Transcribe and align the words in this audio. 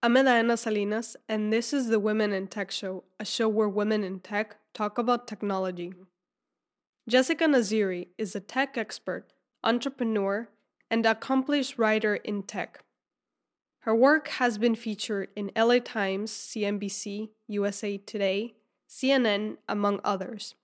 I'm 0.00 0.14
Edaena 0.14 0.56
Salinas, 0.56 1.16
and 1.28 1.52
this 1.52 1.72
is 1.72 1.88
the 1.88 1.98
Women 1.98 2.32
in 2.32 2.46
Tech 2.46 2.70
Show, 2.70 3.02
a 3.18 3.24
show 3.24 3.48
where 3.48 3.68
women 3.68 4.04
in 4.04 4.20
tech 4.20 4.56
talk 4.72 4.96
about 4.96 5.26
technology. 5.26 5.92
Jessica 7.08 7.46
Naziri 7.46 8.06
is 8.16 8.36
a 8.36 8.40
tech 8.40 8.78
expert, 8.78 9.32
entrepreneur, 9.64 10.48
and 10.88 11.04
accomplished 11.04 11.78
writer 11.78 12.14
in 12.14 12.44
tech. 12.44 12.84
Her 13.80 13.94
work 13.94 14.28
has 14.28 14.56
been 14.56 14.76
featured 14.76 15.30
in 15.34 15.50
LA 15.56 15.80
Times, 15.80 16.30
CNBC, 16.30 17.30
USA 17.48 17.96
Today, 17.96 18.54
CNN, 18.88 19.56
among 19.68 19.98
others. 20.04 20.54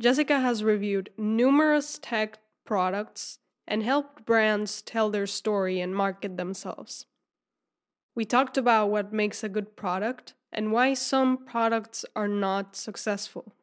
Jessica 0.00 0.40
has 0.40 0.64
reviewed 0.64 1.10
numerous 1.16 1.96
tech 2.02 2.40
products 2.64 3.38
and 3.68 3.84
helped 3.84 4.26
brands 4.26 4.82
tell 4.82 5.10
their 5.10 5.28
story 5.28 5.78
and 5.80 5.94
market 5.94 6.36
themselves. 6.36 7.06
We 8.14 8.24
talked 8.26 8.58
about 8.58 8.90
what 8.90 9.12
makes 9.12 9.42
a 9.42 9.48
good 9.48 9.74
product 9.74 10.34
and 10.52 10.70
why 10.70 10.92
some 10.94 11.38
products 11.38 12.04
are 12.14 12.28
not 12.28 12.76
successful. 12.76 13.54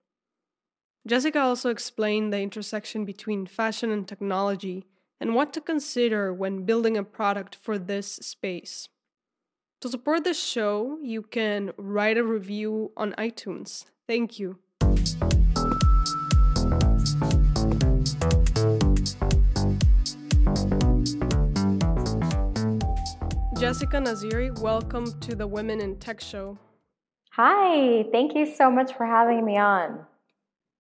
Jessica 1.06 1.40
also 1.40 1.70
explained 1.70 2.34
the 2.34 2.42
intersection 2.42 3.06
between 3.06 3.46
fashion 3.46 3.92
and 3.92 4.08
technology 4.08 4.86
and 5.20 5.36
what 5.36 5.54
to 5.54 5.62
consider 5.62 6.34
when 6.34 6.66
building 6.66 6.98
a 6.98 7.04
product 7.04 7.56
for 7.56 7.78
this 7.78 8.08
space. 8.08 8.90
To 9.82 9.90
support 9.90 10.24
this 10.24 10.44
show, 10.44 10.98
you 11.02 11.22
can 11.22 11.72
write 11.78 12.18
a 12.18 12.24
review 12.24 12.92
on 12.98 13.14
iTunes. 13.14 13.86
Thank 14.08 14.40
you. 14.40 14.58
Jessica 23.60 23.98
Naziri, 23.98 24.58
welcome 24.62 25.20
to 25.20 25.36
the 25.36 25.46
Women 25.46 25.82
in 25.82 25.98
Tech 25.98 26.22
Show. 26.22 26.58
Hi, 27.32 28.06
thank 28.10 28.34
you 28.34 28.46
so 28.46 28.72
much 28.72 28.94
for 28.94 29.06
having 29.06 29.44
me 29.44 29.58
on. 29.58 30.06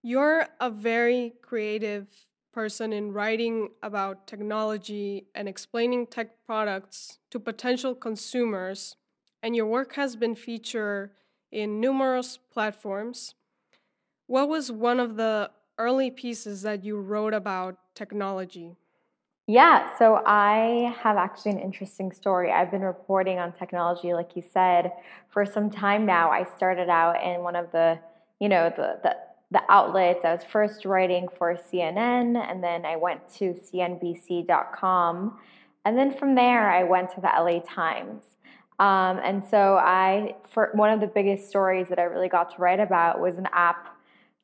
You're 0.02 0.48
a 0.62 0.70
very 0.70 1.34
creative 1.42 2.08
person 2.54 2.94
in 2.94 3.12
writing 3.12 3.68
about 3.84 4.28
technology 4.28 5.26
and 5.36 5.50
explaining 5.50 6.08
tech 6.08 6.46
products 6.46 7.20
to 7.32 7.40
potential 7.40 7.94
consumers, 7.94 8.96
and 9.44 9.58
your 9.58 9.66
work 9.66 9.96
has 9.96 10.16
been 10.16 10.34
featured 10.34 11.12
in 11.52 11.82
numerous 11.82 12.38
platforms. 12.38 13.36
What 14.26 14.48
was 14.48 14.72
one 14.72 15.02
of 15.02 15.18
the 15.18 15.52
early 15.78 16.12
pieces 16.12 16.62
that 16.62 16.86
you 16.86 16.98
wrote 16.98 17.34
about 17.34 17.78
technology? 17.94 18.78
Yeah, 19.50 19.98
so 19.98 20.22
I 20.28 20.96
have 21.02 21.18
actually 21.18 21.54
an 21.54 21.60
interesting 21.60 22.12
story. 22.12 22.52
I've 22.52 22.70
been 22.70 22.84
reporting 22.84 23.40
on 23.40 23.52
technology, 23.52 24.14
like 24.14 24.36
you 24.36 24.44
said, 24.44 24.92
for 25.32 25.44
some 25.44 25.72
time 25.72 26.06
now. 26.06 26.30
I 26.30 26.44
started 26.44 26.88
out 26.88 27.16
in 27.24 27.42
one 27.42 27.56
of 27.56 27.72
the, 27.72 27.98
you 28.40 28.48
know, 28.48 28.70
the, 28.70 29.00
the, 29.02 29.16
the 29.50 29.64
outlets. 29.68 30.24
I 30.24 30.34
was 30.34 30.44
first 30.44 30.86
writing 30.86 31.28
for 31.36 31.56
CNN, 31.56 32.38
and 32.38 32.64
then 32.64 32.86
I 32.86 32.96
went 32.96 33.28
to 33.38 33.56
CNBC.com. 33.56 35.40
And 35.84 35.98
then 35.98 36.16
from 36.16 36.36
there, 36.36 36.70
I 36.70 36.84
went 36.84 37.10
to 37.16 37.20
the 37.20 37.32
LA 37.36 37.62
Times. 37.62 38.26
Um, 38.78 39.20
and 39.24 39.44
so 39.50 39.78
I, 39.78 40.36
for 40.52 40.70
one 40.76 40.92
of 40.92 41.00
the 41.00 41.08
biggest 41.08 41.50
stories 41.50 41.88
that 41.90 41.98
I 41.98 42.04
really 42.04 42.30
got 42.30 42.56
to 42.56 42.62
write 42.62 42.80
about 42.80 43.20
was 43.20 43.40
an 43.40 43.48
app 43.52 43.99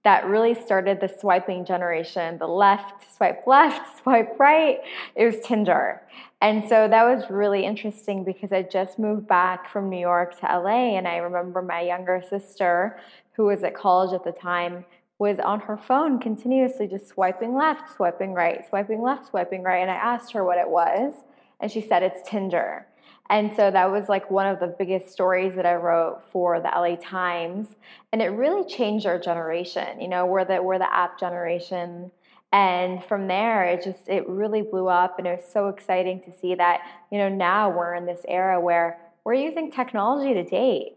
that 0.05 0.27
really 0.27 0.53
started 0.53 1.01
the 1.01 1.09
swiping 1.19 1.65
generation 1.65 2.37
the 2.37 2.47
left, 2.47 3.13
swipe 3.17 3.45
left, 3.45 3.99
swipe 4.01 4.39
right. 4.39 4.79
It 5.15 5.25
was 5.25 5.39
Tinder. 5.43 6.01
And 6.41 6.63
so 6.69 6.87
that 6.87 7.03
was 7.03 7.29
really 7.29 7.65
interesting 7.65 8.23
because 8.23 8.51
I 8.51 8.61
just 8.61 8.99
moved 8.99 9.27
back 9.27 9.71
from 9.71 9.89
New 9.89 9.99
York 9.99 10.39
to 10.39 10.45
LA. 10.45 10.95
And 10.95 11.07
I 11.07 11.17
remember 11.17 11.61
my 11.61 11.81
younger 11.81 12.23
sister, 12.29 12.99
who 13.33 13.45
was 13.45 13.63
at 13.63 13.73
college 13.73 14.13
at 14.13 14.23
the 14.23 14.31
time, 14.31 14.85
was 15.17 15.39
on 15.39 15.59
her 15.61 15.77
phone 15.77 16.19
continuously 16.19 16.87
just 16.87 17.07
swiping 17.07 17.55
left, 17.55 17.95
swiping 17.95 18.33
right, 18.33 18.67
swiping 18.69 19.01
left, 19.01 19.29
swiping 19.29 19.63
right. 19.63 19.81
And 19.81 19.89
I 19.89 19.95
asked 19.95 20.33
her 20.33 20.43
what 20.43 20.59
it 20.59 20.69
was. 20.69 21.13
And 21.59 21.71
she 21.71 21.81
said 21.81 22.03
it's 22.03 22.29
Tinder. 22.29 22.85
And 23.29 23.51
so 23.55 23.71
that 23.71 23.91
was 23.91 24.07
like 24.07 24.29
one 24.29 24.45
of 24.45 24.59
the 24.59 24.67
biggest 24.67 25.11
stories 25.11 25.55
that 25.55 25.65
I 25.65 25.75
wrote 25.75 26.21
for 26.31 26.59
the 26.59 26.67
LA 26.67 26.95
Times. 26.95 27.69
And 28.11 28.21
it 28.21 28.27
really 28.27 28.67
changed 28.69 29.05
our 29.05 29.19
generation. 29.19 29.99
You 29.99 30.07
know, 30.07 30.25
we're 30.25 30.45
the 30.45 30.61
we're 30.61 30.77
the 30.77 30.93
app 30.93 31.19
generation. 31.19 32.11
And 32.51 33.03
from 33.03 33.27
there 33.27 33.65
it 33.65 33.83
just 33.83 34.07
it 34.07 34.27
really 34.29 34.61
blew 34.61 34.87
up 34.87 35.17
and 35.17 35.27
it 35.27 35.37
was 35.37 35.51
so 35.51 35.69
exciting 35.69 36.21
to 36.21 36.31
see 36.31 36.55
that, 36.55 36.81
you 37.11 37.17
know, 37.17 37.29
now 37.29 37.69
we're 37.69 37.95
in 37.95 38.05
this 38.05 38.21
era 38.27 38.59
where 38.61 38.99
we're 39.23 39.33
using 39.33 39.71
technology 39.71 40.33
to 40.33 40.43
date. 40.43 40.93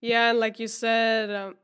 Yeah, 0.00 0.30
and 0.30 0.40
like 0.40 0.58
you 0.58 0.66
said, 0.66 1.30
um, 1.30 1.56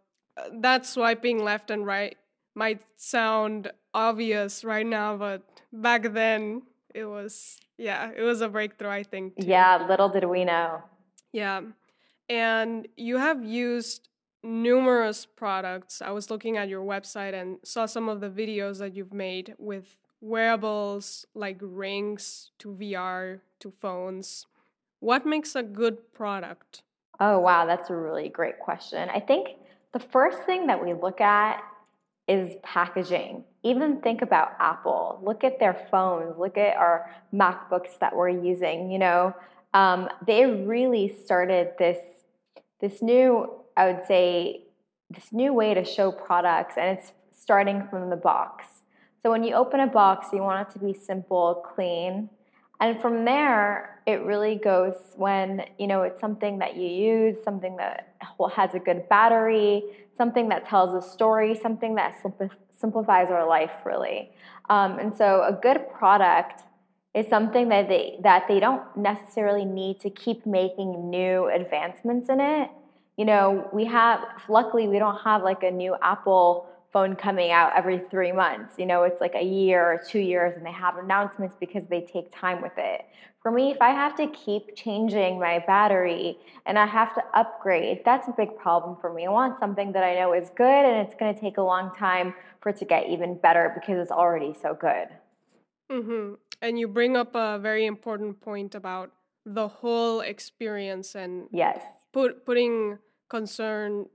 that 0.53 0.87
swiping 0.87 1.43
left 1.43 1.71
and 1.71 1.85
right 1.85 2.17
might 2.55 2.81
sound 2.97 3.73
obvious 3.95 4.65
right 4.65 4.87
now, 4.87 5.17
but 5.17 5.43
back 5.73 6.13
then 6.13 6.63
it 6.95 7.05
was 7.05 7.59
yeah, 7.79 8.11
it 8.15 8.23
was 8.23 8.41
a 8.41 8.49
breakthrough, 8.49 8.91
I 8.91 9.03
think. 9.05 9.37
Too. 9.37 9.47
Yeah, 9.47 9.87
little 9.89 10.09
did 10.09 10.25
we 10.25 10.45
know. 10.45 10.83
Yeah. 11.33 11.63
And 12.29 12.89
you 12.97 13.17
have 13.19 13.43
used 13.45 14.09
numerous 14.43 15.25
products. 15.25 16.03
I 16.03 16.11
was 16.11 16.31
looking 16.31 16.57
at 16.57 16.69
your 16.69 16.85
website 16.85 17.35
and 17.35 17.59
saw 17.65 17.87
some 17.87 18.09
of 18.09 18.21
the 18.21 18.29
videos 18.29 18.79
that 18.79 18.95
you've 18.95 19.15
made 19.15 19.55
with 19.59 19.97
wearables 20.21 21.25
like 21.35 21.59
rings 21.61 22.51
to 22.59 22.69
VR 22.69 23.41
to 23.61 23.71
phones. 23.71 24.47
What 25.01 25.25
makes 25.25 25.55
a 25.55 25.63
good 25.63 26.13
product? 26.13 26.83
Oh, 27.21 27.39
wow, 27.39 27.67
that's 27.67 27.91
a 27.91 27.97
really 27.97 28.29
great 28.29 28.59
question. 28.59 29.09
I 29.09 29.21
think 29.21 29.49
the 29.93 30.01
first 30.01 30.43
thing 30.45 30.67
that 30.67 30.85
we 30.85 30.93
look 30.93 31.21
at 31.21 31.63
is 32.27 32.55
packaging. 32.63 33.45
Even 33.69 34.01
think 34.01 34.23
about 34.23 34.53
Apple. 34.59 35.21
Look 35.23 35.45
at 35.45 35.59
their 35.59 35.87
phones. 35.91 36.39
Look 36.39 36.57
at 36.57 36.77
our 36.77 37.11
MacBooks 37.35 37.99
that 38.01 38.17
we're 38.17 38.31
using. 38.31 38.91
You 38.91 38.99
know, 38.99 39.37
um, 39.75 40.09
they 40.27 40.47
really 40.47 41.15
started 41.25 41.73
this 41.79 41.99
this 42.81 43.03
new, 43.03 43.51
I 43.77 43.91
would 43.91 44.07
say, 44.07 44.63
this 45.11 45.33
new 45.33 45.53
way 45.53 45.75
to 45.75 45.85
show 45.85 46.13
products, 46.13 46.75
and 46.79 46.99
it's 46.99 47.13
starting 47.37 47.87
from 47.91 48.09
the 48.09 48.17
box. 48.17 48.65
So 49.23 49.31
when 49.31 49.43
you 49.45 49.55
open 49.55 49.81
a 49.81 49.87
box, 49.87 50.29
you 50.33 50.43
want 50.43 50.69
it 50.69 50.73
to 50.75 50.79
be 50.79 50.95
simple, 50.95 51.63
clean, 51.75 52.31
and 52.81 53.01
from 53.03 53.25
there, 53.25 54.01
it 54.07 54.23
really 54.23 54.55
goes 54.55 54.95
when 55.17 55.65
you 55.79 55.87
know 55.87 56.03
it's 56.03 56.21
something 56.21 56.59
that 56.61 56.77
you 56.77 56.89
use, 56.89 57.37
something 57.45 57.77
that 57.77 58.15
has 58.55 58.75
a 58.75 58.79
good 58.79 59.09
battery, 59.09 59.83
something 60.17 60.49
that 60.49 60.69
tells 60.69 60.95
a 60.95 61.07
story, 61.07 61.59
something 61.61 61.97
that 61.97 62.15
simplifies 62.79 63.29
our 63.31 63.47
life 63.47 63.73
really. 63.85 64.31
Um, 64.71 64.99
and 64.99 65.15
so 65.15 65.43
a 65.43 65.53
good 65.53 65.89
product 65.91 66.63
is 67.15 67.27
something 67.29 67.69
that 67.69 67.89
they 67.89 68.19
that 68.23 68.45
they 68.49 68.61
don't 68.61 68.83
necessarily 68.97 69.65
need 69.65 70.01
to 70.01 70.11
keep 70.11 70.47
making 70.47 71.11
new 71.11 71.49
advancements 71.49 72.29
in 72.29 72.41
it. 72.41 72.71
You 73.17 73.25
know, 73.25 73.69
we 73.73 73.85
have 73.87 74.21
luckily 74.49 74.87
we 74.89 74.99
don't 74.99 75.19
have 75.25 75.43
like 75.43 75.63
a 75.63 75.71
new 75.71 75.97
Apple 76.03 76.69
phone 76.93 77.17
coming 77.17 77.51
out 77.51 77.73
every 77.77 78.01
three 78.11 78.33
months. 78.33 78.75
You 78.79 78.87
know, 78.87 79.03
it's 79.03 79.21
like 79.21 79.35
a 79.35 79.45
year 79.45 79.83
or 79.83 79.99
two 79.99 80.21
years, 80.21 80.55
and 80.57 80.65
they 80.65 80.73
have 80.73 80.97
announcements 80.97 81.55
because 81.59 81.83
they 81.89 82.01
take 82.01 82.31
time 82.33 82.63
with 82.63 82.73
it. 82.77 83.05
For 83.43 83.53
me, 83.53 83.71
if 83.71 83.81
I 83.81 83.91
have 83.91 84.17
to 84.17 84.27
keep 84.29 84.75
changing 84.75 85.39
my 85.39 85.63
battery 85.67 86.39
and 86.67 86.79
I 86.79 86.87
have 86.87 87.15
to 87.15 87.23
upgrade, 87.35 88.03
that's 88.05 88.27
a 88.27 88.33
big 88.33 88.57
problem 88.59 88.97
for 89.01 89.13
me. 89.13 89.27
I 89.27 89.31
want 89.31 89.59
something 89.61 89.93
that 89.93 90.03
I 90.03 90.17
know 90.17 90.33
is 90.33 90.51
good 90.57 90.85
and 90.85 91.07
it's 91.07 91.15
going 91.15 91.35
to 91.35 91.41
take 91.41 91.57
a 91.57 91.63
long 91.63 91.95
time 91.97 92.35
for 92.61 92.71
it 92.71 92.77
to 92.79 92.85
get 92.85 93.09
even 93.09 93.39
better 93.39 93.73
because 93.75 94.03
it's 94.03 94.11
already 94.11 94.55
so 94.61 94.75
good. 94.75 95.09
Mm-hmm. 95.91 96.35
And 96.61 96.79
you 96.79 96.89
bring 96.89 97.17
up 97.17 97.35
a 97.37 97.59
very 97.61 97.87
important 97.87 98.41
point 98.41 98.75
about 98.75 99.13
the 99.47 99.69
whole 99.69 100.21
experience 100.21 101.15
and 101.15 101.49
yes, 101.53 101.81
put, 102.13 102.45
putting 102.45 102.99
concern 103.31 104.07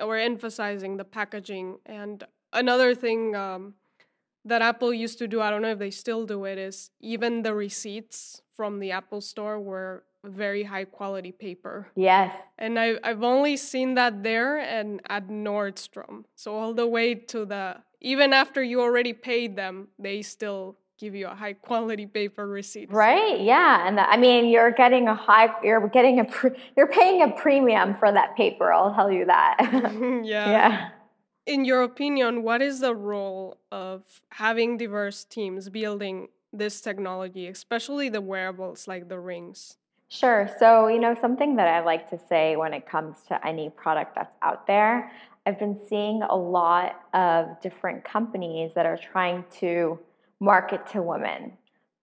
or 0.00 0.16
emphasizing 0.16 0.96
the 0.96 1.04
packaging. 1.04 1.78
And 1.86 2.24
another 2.52 2.94
thing 2.94 3.34
um, 3.36 3.74
that 4.44 4.62
Apple 4.62 4.92
used 4.92 5.18
to 5.18 5.28
do, 5.28 5.40
I 5.40 5.50
don't 5.50 5.62
know 5.62 5.72
if 5.72 5.78
they 5.78 5.90
still 5.90 6.26
do 6.26 6.44
it, 6.44 6.58
is 6.58 6.90
even 7.00 7.42
the 7.42 7.54
receipts 7.54 8.42
from 8.52 8.80
the 8.80 8.90
Apple 8.92 9.20
store 9.20 9.60
were 9.60 10.04
very 10.24 10.64
high 10.64 10.84
quality 10.84 11.32
paper. 11.32 11.88
Yes. 11.94 12.34
And 12.58 12.78
I, 12.78 12.94
I've 13.04 13.22
only 13.22 13.56
seen 13.56 13.94
that 13.94 14.22
there 14.22 14.58
and 14.58 15.00
at 15.08 15.28
Nordstrom. 15.28 16.24
So 16.34 16.56
all 16.56 16.72
the 16.72 16.86
way 16.86 17.14
to 17.14 17.44
the, 17.44 17.76
even 18.00 18.32
after 18.32 18.62
you 18.62 18.80
already 18.80 19.12
paid 19.12 19.56
them, 19.56 19.88
they 19.98 20.22
still 20.22 20.76
give 20.98 21.14
you 21.14 21.26
a 21.26 21.34
high 21.34 21.54
quality 21.54 22.06
paper 22.06 22.46
receipt. 22.46 22.92
Right? 22.92 23.40
Yeah, 23.40 23.86
and 23.86 23.98
the, 23.98 24.08
I 24.08 24.16
mean, 24.16 24.48
you're 24.48 24.70
getting 24.70 25.08
a 25.08 25.14
high, 25.14 25.48
you're 25.62 25.86
getting 25.88 26.20
a, 26.20 26.24
pre, 26.24 26.50
you're 26.76 26.86
paying 26.86 27.22
a 27.22 27.30
premium 27.30 27.94
for 27.94 28.10
that 28.10 28.36
paper. 28.36 28.72
I'll 28.72 28.94
tell 28.94 29.10
you 29.10 29.26
that. 29.26 29.56
yeah. 30.24 30.50
Yeah. 30.50 30.88
In 31.46 31.64
your 31.64 31.82
opinion, 31.82 32.42
what 32.42 32.62
is 32.62 32.80
the 32.80 32.94
role 32.94 33.58
of 33.70 34.22
having 34.30 34.78
diverse 34.78 35.24
teams 35.24 35.68
building 35.68 36.28
this 36.52 36.80
technology, 36.80 37.46
especially 37.48 38.08
the 38.08 38.22
wearables 38.22 38.88
like 38.88 39.08
the 39.08 39.18
rings? 39.18 39.76
Sure. 40.08 40.48
So, 40.58 40.86
you 40.86 41.00
know, 41.00 41.16
something 41.20 41.56
that 41.56 41.68
I 41.68 41.80
like 41.80 42.08
to 42.10 42.18
say 42.28 42.56
when 42.56 42.72
it 42.72 42.88
comes 42.88 43.16
to 43.28 43.46
any 43.46 43.68
product 43.68 44.14
that's 44.14 44.32
out 44.42 44.66
there, 44.66 45.10
I've 45.44 45.58
been 45.58 45.78
seeing 45.88 46.22
a 46.22 46.36
lot 46.36 47.00
of 47.12 47.60
different 47.60 48.04
companies 48.04 48.72
that 48.74 48.86
are 48.86 48.96
trying 48.96 49.44
to 49.58 49.98
market 50.44 50.86
to 50.92 51.02
women. 51.02 51.52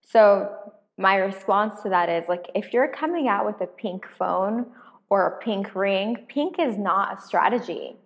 So, 0.06 0.50
my 0.98 1.16
response 1.16 1.80
to 1.82 1.88
that 1.88 2.08
is 2.08 2.28
like, 2.28 2.50
if 2.54 2.72
you're 2.72 2.88
coming 2.88 3.26
out 3.28 3.46
with 3.46 3.60
a 3.60 3.66
pink 3.66 4.06
phone 4.18 4.66
or 5.08 5.26
a 5.26 5.38
pink 5.42 5.74
ring, 5.74 6.26
pink 6.28 6.56
is 6.58 6.76
not 6.76 7.18
a 7.18 7.22
strategy. 7.22 7.96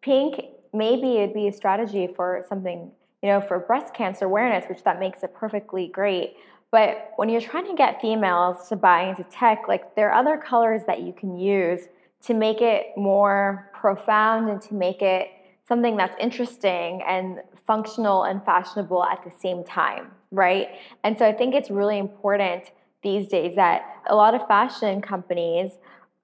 Pink, 0.00 0.44
maybe 0.72 1.16
it'd 1.16 1.34
be 1.34 1.48
a 1.48 1.52
strategy 1.52 2.08
for 2.14 2.44
something, 2.48 2.90
you 3.22 3.28
know, 3.28 3.40
for 3.40 3.58
breast 3.58 3.92
cancer 3.94 4.26
awareness, 4.26 4.64
which 4.68 4.84
that 4.84 5.00
makes 5.00 5.22
it 5.22 5.34
perfectly 5.34 5.88
great. 5.88 6.34
But 6.70 7.10
when 7.16 7.28
you're 7.28 7.40
trying 7.40 7.66
to 7.66 7.74
get 7.74 8.00
females 8.00 8.68
to 8.68 8.76
buy 8.76 9.08
into 9.08 9.24
tech, 9.24 9.62
like 9.66 9.96
there 9.96 10.10
are 10.10 10.14
other 10.14 10.38
colors 10.38 10.82
that 10.86 11.02
you 11.02 11.12
can 11.12 11.36
use 11.36 11.88
to 12.22 12.34
make 12.34 12.60
it 12.60 12.86
more 12.96 13.70
profound 13.74 14.48
and 14.48 14.62
to 14.62 14.74
make 14.74 15.02
it 15.02 15.28
something 15.70 15.96
that's 15.96 16.16
interesting 16.18 17.00
and 17.06 17.38
functional 17.64 18.24
and 18.24 18.44
fashionable 18.44 19.04
at 19.04 19.22
the 19.22 19.30
same 19.30 19.62
time, 19.62 20.10
right? 20.32 20.66
And 21.04 21.16
so 21.16 21.24
I 21.24 21.32
think 21.32 21.54
it's 21.54 21.70
really 21.70 21.98
important 21.98 22.72
these 23.04 23.28
days 23.28 23.54
that 23.54 23.82
a 24.08 24.16
lot 24.16 24.34
of 24.34 24.44
fashion 24.48 25.00
companies 25.00 25.70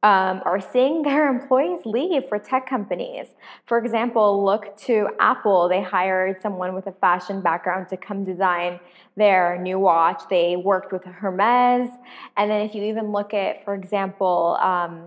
um, 0.02 0.42
are 0.44 0.60
seeing 0.60 1.02
their 1.08 1.28
employees 1.28 1.86
leave 1.86 2.24
for 2.28 2.40
tech 2.40 2.68
companies. 2.68 3.26
For 3.66 3.78
example, 3.78 4.44
look 4.44 4.76
to 4.78 5.10
Apple. 5.20 5.68
They 5.68 5.80
hired 5.80 6.42
someone 6.42 6.74
with 6.74 6.88
a 6.88 6.92
fashion 6.92 7.40
background 7.40 7.88
to 7.90 7.96
come 7.96 8.24
design 8.24 8.80
their 9.16 9.58
new 9.62 9.78
watch. 9.78 10.22
They 10.28 10.56
worked 10.56 10.92
with 10.92 11.04
Hermes. 11.04 11.88
And 12.36 12.50
then 12.50 12.62
if 12.62 12.74
you 12.74 12.82
even 12.82 13.12
look 13.12 13.32
at, 13.32 13.64
for 13.64 13.74
example, 13.74 14.58
um, 14.60 15.04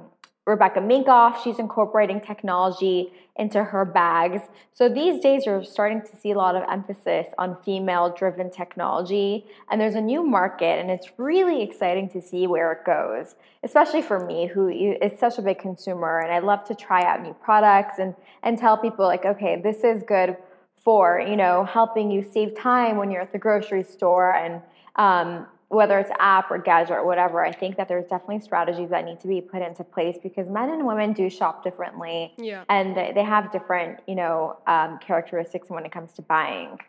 Rebecca 0.50 0.80
Minkoff, 0.80 1.44
she's 1.44 1.60
incorporating 1.60 2.19
technology 2.19 3.13
into 3.36 3.63
her 3.63 3.86
bags. 3.86 4.42
So 4.74 4.90
these 4.90 5.22
days, 5.22 5.46
you're 5.46 5.63
starting 5.63 6.01
to 6.01 6.16
see 6.18 6.31
a 6.31 6.38
lot 6.38 6.56
of 6.56 6.63
emphasis 6.69 7.28
on 7.38 7.57
female 7.63 8.13
driven 8.13 8.51
technology. 8.51 9.46
And 9.72 9.80
there's 9.80 9.96
a 9.96 10.01
new 10.01 10.24
market, 10.24 10.80
and 10.80 10.92
it's 10.92 11.07
really 11.18 11.62
exciting 11.62 12.10
to 12.10 12.22
see 12.22 12.48
where 12.48 12.72
it 12.74 12.86
goes, 12.86 13.36
especially 13.63 14.01
for 14.01 14.19
me, 14.25 14.48
who 14.48 14.68
is 14.68 15.18
such 15.19 15.38
a 15.38 15.42
big 15.42 15.60
consumer. 15.60 16.19
And 16.19 16.34
I 16.34 16.40
love 16.40 16.66
to 16.66 16.75
try 16.75 17.04
out 17.04 17.22
new 17.22 17.34
products 17.34 17.95
and, 18.00 18.13
and 18.44 18.57
tell 18.57 18.78
people, 18.78 19.06
like, 19.06 19.25
okay, 19.25 19.62
this 19.62 19.84
is 19.84 20.04
good 20.04 20.36
for 20.84 21.19
you 21.19 21.36
know 21.36 21.66
helping 21.66 22.10
you 22.10 22.24
save 22.24 22.56
time 22.56 22.98
when 22.98 23.12
you're 23.12 23.22
at 23.22 23.34
the 23.34 23.38
grocery 23.38 23.84
store 23.84 24.34
and 24.34 24.62
um, 24.95 25.45
whether 25.69 26.00
it's 26.00 26.10
app 26.19 26.50
or 26.50 26.57
gadget 26.57 26.98
or 26.98 27.06
whatever, 27.06 27.45
I 27.45 27.51
think 27.51 27.77
that 27.77 27.88
there's 27.88 28.07
definitely 28.07 28.42
strategies 28.42 28.89
that 28.89 29.06
need 29.06 29.19
to 29.21 29.27
be 29.27 29.39
put 29.39 29.62
into 29.62 29.83
place 29.83 30.18
because 30.21 30.48
men 30.50 30.69
and 30.69 30.86
women 30.86 31.13
do 31.13 31.30
shop 31.30 31.63
differently. 31.63 32.33
Yeah. 32.38 32.63
And 32.69 32.98
they 32.98 33.24
have 33.24 33.51
different, 33.51 34.00
you 34.07 34.16
know, 34.16 34.57
um, 34.66 34.98
characteristics 35.00 35.69
when 35.69 35.86
it 35.86 35.92
comes 35.92 36.12
to 36.13 36.24
buying. 36.24 36.80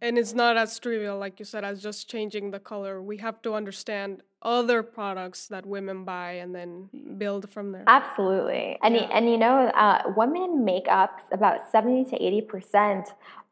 And 0.00 0.18
it's 0.18 0.34
not 0.34 0.56
as 0.56 0.78
trivial, 0.78 1.16
like 1.16 1.38
you 1.38 1.44
said, 1.44 1.64
as 1.64 1.80
just 1.80 2.10
changing 2.10 2.50
the 2.50 2.58
color. 2.58 3.00
We 3.00 3.18
have 3.18 3.40
to 3.42 3.54
understand 3.54 4.22
other 4.42 4.82
products 4.82 5.46
that 5.46 5.64
women 5.64 6.04
buy 6.04 6.32
and 6.32 6.54
then 6.54 6.90
build 7.16 7.48
from 7.48 7.70
there. 7.70 7.84
Absolutely. 7.86 8.78
And, 8.82 8.96
yeah. 8.96 9.08
and 9.12 9.30
you 9.30 9.38
know, 9.38 9.68
uh, 9.68 10.12
women 10.16 10.64
make 10.64 10.88
up 10.88 11.20
about 11.32 11.70
70 11.70 12.10
to 12.10 12.18
80% 12.18 13.06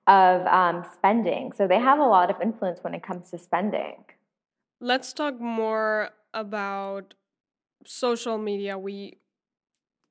of 0.08 0.46
um, 0.46 0.84
spending. 0.93 1.52
So 1.52 1.67
they 1.69 1.79
have 1.79 2.00
a 2.00 2.05
lot 2.05 2.31
of 2.31 2.40
influence 2.43 2.81
when 2.82 2.94
it 2.94 3.02
comes 3.02 3.31
to 3.31 3.38
spending. 3.38 4.05
Let's 4.82 5.12
talk 5.12 5.40
more 5.40 6.11
about 6.34 7.14
social 7.87 8.37
media. 8.37 8.76
We 8.76 9.19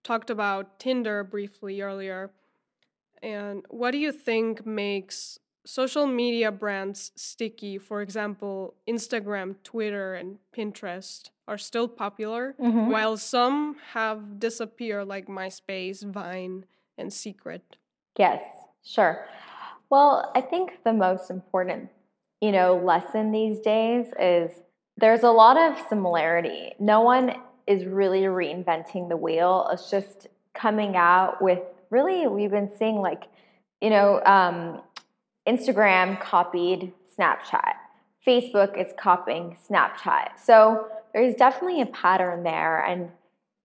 talked 0.02 0.30
about 0.30 0.80
Tinder 0.80 1.26
briefly 1.26 1.82
earlier. 1.82 2.32
And 3.22 3.66
what 3.70 3.92
do 3.92 3.98
you 3.98 4.14
think 4.14 4.66
makes 4.66 5.38
social 5.66 6.08
media 6.08 6.54
brands 6.54 7.12
sticky? 7.18 7.80
For 7.80 8.02
example, 8.02 8.76
Instagram, 8.88 9.58
Twitter, 9.62 10.14
and 10.14 10.38
Pinterest 10.56 11.32
are 11.50 11.58
still 11.58 11.90
popular, 11.90 12.56
mm-hmm. 12.58 12.90
while 12.90 13.18
some 13.18 13.76
have 13.92 14.40
disappeared, 14.40 15.06
like 15.06 15.28
MySpace, 15.28 16.02
Vine, 16.02 16.64
and 16.98 17.12
Secret. 17.12 17.76
Yes, 18.18 18.42
sure. 18.86 19.28
Well, 19.90 20.32
I 20.34 20.40
think 20.40 20.80
the 20.86 20.94
most 20.94 21.30
important 21.30 21.90
you 22.42 22.52
know, 22.52 22.82
lesson 22.84 23.32
these 23.32 23.60
days 23.60 24.08
is 24.20 24.52
there's 24.98 25.24
a 25.24 25.30
lot 25.32 25.58
of 25.58 25.82
similarity. 25.88 26.74
No 26.80 27.02
one 27.02 27.36
is 27.68 27.86
really 27.86 28.22
reinventing 28.22 29.10
the 29.10 29.18
wheel. 29.18 29.70
It's 29.72 29.90
just 29.90 30.28
coming 30.54 30.96
out 30.96 31.42
with 31.42 31.60
really, 31.90 32.28
we've 32.28 32.52
been 32.52 32.72
seeing 32.78 32.98
like, 32.98 33.24
you 33.80 33.90
know, 33.90 34.22
um, 34.26 34.82
Instagram 35.48 36.20
copied 36.20 36.94
Snapchat, 37.18 37.74
Facebook 38.26 38.80
is 38.80 38.94
copying 38.98 39.58
Snapchat. 39.70 40.40
So 40.44 40.88
there's 41.14 41.36
definitely 41.36 41.82
a 41.82 41.88
pattern 41.88 42.44
there. 42.44 42.84
And 42.86 43.10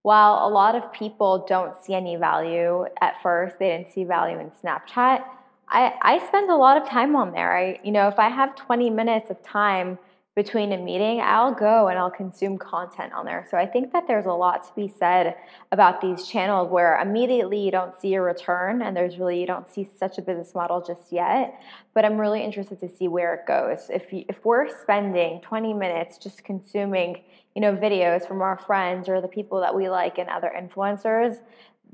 while 0.03 0.47
a 0.47 0.51
lot 0.51 0.75
of 0.75 0.93
people 0.93 1.45
don't 1.49 1.75
see 1.85 1.95
any 1.95 2.17
value 2.17 2.87
at 3.01 3.21
first, 3.23 3.59
they 3.59 3.69
didn't 3.69 3.93
see 3.93 4.05
value 4.05 4.39
in 4.39 4.51
Snapchat. 4.51 5.25
I, 5.69 5.95
I 6.01 6.27
spend 6.27 6.51
a 6.51 6.57
lot 6.57 6.81
of 6.81 6.89
time 6.89 7.17
on 7.17 7.33
there. 7.33 7.57
I, 7.57 7.81
you 7.83 7.93
know, 7.93 8.09
if 8.09 8.19
I 8.19 8.29
have 8.29 8.55
20 8.55 8.91
minutes 8.91 9.31
of 9.31 9.43
time 9.43 9.99
between 10.37 10.71
a 10.73 10.77
meeting, 10.77 11.21
I'll 11.23 11.55
go 11.55 11.89
and 11.89 11.99
I'll 11.99 12.11
consume 12.11 12.59
content 12.59 13.15
on 13.15 13.25
there. 13.25 13.47
So 13.51 13.57
I 13.57 13.65
think 13.65 13.91
that 13.95 14.07
there's 14.07 14.27
a 14.27 14.33
lot 14.33 14.67
to 14.69 14.75
be 14.75 14.87
said 14.87 15.35
about 15.73 16.03
these 16.03 16.29
channels 16.29 16.71
where 16.71 17.01
immediately 17.01 17.59
you 17.59 17.71
don't 17.71 17.99
see 17.99 18.13
a 18.15 18.21
return 18.21 18.83
and 18.83 18.95
there's 18.95 19.19
really 19.19 19.41
you 19.41 19.47
don't 19.47 19.67
see 19.67 19.89
such 19.99 20.19
a 20.19 20.23
business 20.23 20.55
model 20.55 20.85
just 20.87 21.11
yet. 21.11 21.59
But 21.95 22.05
I'm 22.05 22.19
really 22.19 22.45
interested 22.45 22.79
to 22.81 22.89
see 22.95 23.09
where 23.09 23.35
it 23.35 23.47
goes. 23.47 23.89
If 23.89 24.13
you, 24.13 24.27
if 24.29 24.45
we're 24.45 24.69
spending 24.83 25.41
20 25.41 25.73
minutes 25.73 26.19
just 26.19 26.45
consuming, 26.45 27.23
you 27.55 27.63
know, 27.63 27.75
videos 27.75 28.29
from 28.29 28.43
our 28.43 28.59
friends 28.59 29.09
or 29.09 29.23
the 29.23 29.29
people 29.29 29.59
that 29.63 29.75
we 29.75 29.89
like 29.89 30.19
and 30.19 30.29
other 30.29 30.53
influencers, 30.55 31.39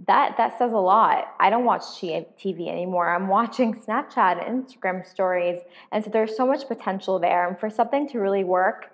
that 0.06 0.36
that 0.36 0.58
says 0.58 0.72
a 0.72 0.78
lot. 0.78 1.34
I 1.38 1.50
don't 1.50 1.64
watch 1.64 1.82
TV 1.82 2.68
anymore. 2.68 3.14
I'm 3.14 3.28
watching 3.28 3.74
Snapchat 3.86 4.46
and 4.46 4.66
Instagram 4.66 5.06
stories, 5.06 5.60
and 5.92 6.04
so 6.04 6.10
there's 6.10 6.36
so 6.36 6.46
much 6.46 6.66
potential 6.66 7.18
there. 7.18 7.48
And 7.48 7.58
for 7.58 7.70
something 7.70 8.08
to 8.08 8.18
really 8.18 8.44
work, 8.44 8.92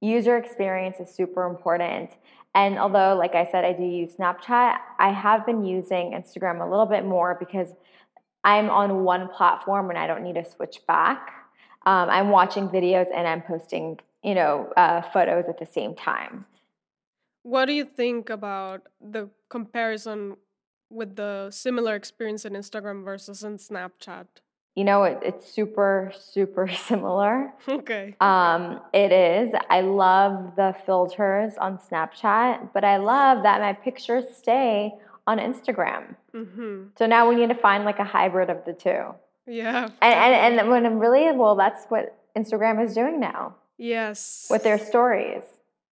user 0.00 0.36
experience 0.36 1.00
is 1.00 1.14
super 1.14 1.44
important. 1.44 2.10
And 2.54 2.78
although, 2.78 3.14
like 3.16 3.34
I 3.34 3.48
said, 3.50 3.64
I 3.64 3.74
do 3.74 3.84
use 3.84 4.14
Snapchat, 4.14 4.78
I 4.98 5.12
have 5.12 5.44
been 5.44 5.64
using 5.64 6.12
Instagram 6.12 6.66
a 6.66 6.70
little 6.70 6.86
bit 6.86 7.04
more 7.04 7.36
because 7.38 7.68
I'm 8.44 8.70
on 8.70 9.04
one 9.04 9.28
platform 9.28 9.90
and 9.90 9.98
I 9.98 10.06
don't 10.06 10.22
need 10.22 10.36
to 10.36 10.44
switch 10.44 10.80
back. 10.86 11.32
Um, 11.84 12.08
I'm 12.08 12.30
watching 12.30 12.68
videos 12.68 13.08
and 13.14 13.28
I'm 13.28 13.42
posting, 13.42 13.98
you 14.22 14.34
know, 14.34 14.72
uh, 14.76 15.02
photos 15.02 15.44
at 15.48 15.58
the 15.58 15.66
same 15.66 15.94
time. 15.94 16.46
What 17.42 17.66
do 17.66 17.72
you 17.72 17.84
think 17.84 18.30
about 18.30 18.82
the 19.00 19.28
comparison 19.48 20.36
with 20.90 21.16
the 21.16 21.50
similar 21.50 21.94
experience 21.94 22.44
in 22.44 22.52
Instagram 22.54 23.04
versus 23.04 23.42
in 23.42 23.58
Snapchat? 23.58 24.26
You 24.74 24.84
know, 24.84 25.04
it, 25.04 25.18
it's 25.22 25.50
super, 25.50 26.12
super 26.18 26.68
similar. 26.88 27.52
Okay. 27.68 28.14
Um, 28.20 28.80
it 28.92 29.10
is. 29.10 29.54
I 29.70 29.80
love 29.80 30.54
the 30.56 30.74
filters 30.84 31.54
on 31.58 31.78
Snapchat, 31.78 32.72
but 32.74 32.84
I 32.84 32.98
love 32.98 33.42
that 33.42 33.60
my 33.60 33.72
pictures 33.72 34.24
stay 34.36 34.92
on 35.26 35.38
Instagram. 35.38 36.14
Mm-hmm. 36.34 36.88
So 36.96 37.06
now 37.06 37.28
we 37.28 37.36
need 37.36 37.48
to 37.48 37.54
find 37.54 37.84
like 37.84 37.98
a 37.98 38.04
hybrid 38.04 38.50
of 38.50 38.64
the 38.64 38.74
two. 38.74 39.14
Yeah. 39.46 39.88
And, 40.02 40.14
and, 40.14 40.60
and 40.60 40.68
when 40.68 40.84
I'm 40.84 40.98
really, 40.98 41.32
well, 41.32 41.56
that's 41.56 41.86
what 41.86 42.18
Instagram 42.36 42.84
is 42.84 42.94
doing 42.94 43.18
now. 43.18 43.56
Yes. 43.78 44.46
With 44.50 44.62
their 44.62 44.78
stories 44.78 45.42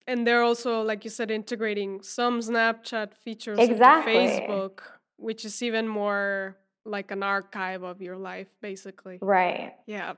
and 0.08 0.26
they're 0.26 0.42
also 0.42 0.82
like 0.82 1.04
you 1.04 1.10
said 1.10 1.30
integrating 1.30 2.02
some 2.02 2.40
snapchat 2.40 3.14
features 3.14 3.58
exactly. 3.60 4.14
facebook 4.14 4.80
which 5.18 5.44
is 5.44 5.62
even 5.62 5.86
more 5.86 6.56
like 6.84 7.10
an 7.10 7.22
archive 7.22 7.82
of 7.82 8.00
your 8.00 8.16
life 8.16 8.48
basically. 8.60 9.18
Right. 9.20 9.74
Yeah. 9.86 10.14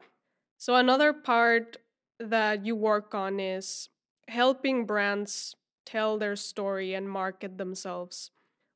So 0.59 0.77
another 0.77 1.13
part 1.13 1.79
that 2.19 2.65
you 2.65 2.77
work 2.77 3.15
on 3.15 3.41
is 3.41 3.89
helping 4.29 4.87
brands 4.87 5.57
tell 5.85 6.19
their 6.19 6.37
story 6.37 6.95
and 6.95 7.11
market 7.11 7.59
themselves. 7.59 8.31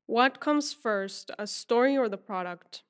What 0.06 0.40
comes 0.40 0.72
first 0.72 1.30
a 1.38 1.46
story 1.46 1.96
or 1.96 2.08
the 2.08 2.18
product? 2.18 2.82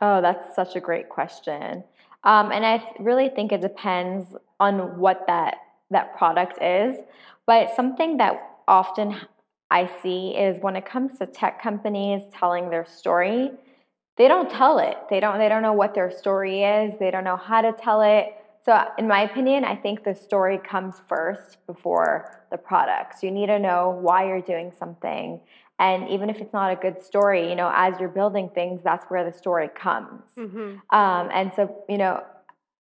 Oh 0.00 0.22
that's 0.22 0.54
such 0.54 0.76
a 0.76 0.80
great 0.80 1.08
question. 1.08 1.84
Um, 2.24 2.50
and 2.50 2.64
i 2.64 2.82
really 2.98 3.28
think 3.28 3.52
it 3.52 3.60
depends 3.60 4.34
on 4.58 4.98
what 4.98 5.26
that 5.26 5.58
that 5.90 6.16
product 6.16 6.62
is 6.62 6.98
but 7.46 7.74
something 7.76 8.16
that 8.16 8.42
often 8.66 9.16
I 9.70 9.88
see 10.02 10.30
is 10.30 10.60
when 10.60 10.76
it 10.76 10.84
comes 10.84 11.18
to 11.18 11.26
tech 11.26 11.62
companies 11.62 12.22
telling 12.32 12.70
their 12.70 12.84
story, 12.84 13.50
they 14.18 14.28
don't 14.28 14.50
tell 14.50 14.78
it. 14.78 14.96
They 15.08 15.20
don't 15.20 15.38
they 15.38 15.48
don't 15.48 15.62
know 15.62 15.72
what 15.72 15.94
their 15.94 16.10
story 16.10 16.62
is. 16.62 16.94
They 16.98 17.10
don't 17.10 17.24
know 17.24 17.36
how 17.36 17.62
to 17.62 17.72
tell 17.72 18.02
it. 18.02 18.34
So, 18.64 18.84
in 18.98 19.06
my 19.06 19.22
opinion, 19.22 19.64
I 19.64 19.76
think 19.76 20.02
the 20.02 20.14
story 20.14 20.58
comes 20.58 20.96
first 21.08 21.58
before 21.68 22.42
the 22.50 22.56
products. 22.56 23.22
You 23.22 23.30
need 23.30 23.46
to 23.46 23.60
know 23.60 23.96
why 24.00 24.26
you're 24.26 24.40
doing 24.40 24.72
something. 24.76 25.40
And 25.78 26.08
even 26.08 26.30
if 26.30 26.38
it's 26.38 26.52
not 26.52 26.72
a 26.72 26.76
good 26.76 27.02
story, 27.02 27.48
you 27.48 27.54
know, 27.54 27.70
as 27.72 28.00
you're 28.00 28.08
building 28.08 28.50
things, 28.54 28.80
that's 28.82 29.04
where 29.08 29.30
the 29.30 29.36
story 29.36 29.68
comes. 29.68 30.22
Mm-hmm. 30.36 30.78
Um, 30.90 31.28
and 31.32 31.52
so, 31.54 31.84
you 31.88 31.98
know, 31.98 32.24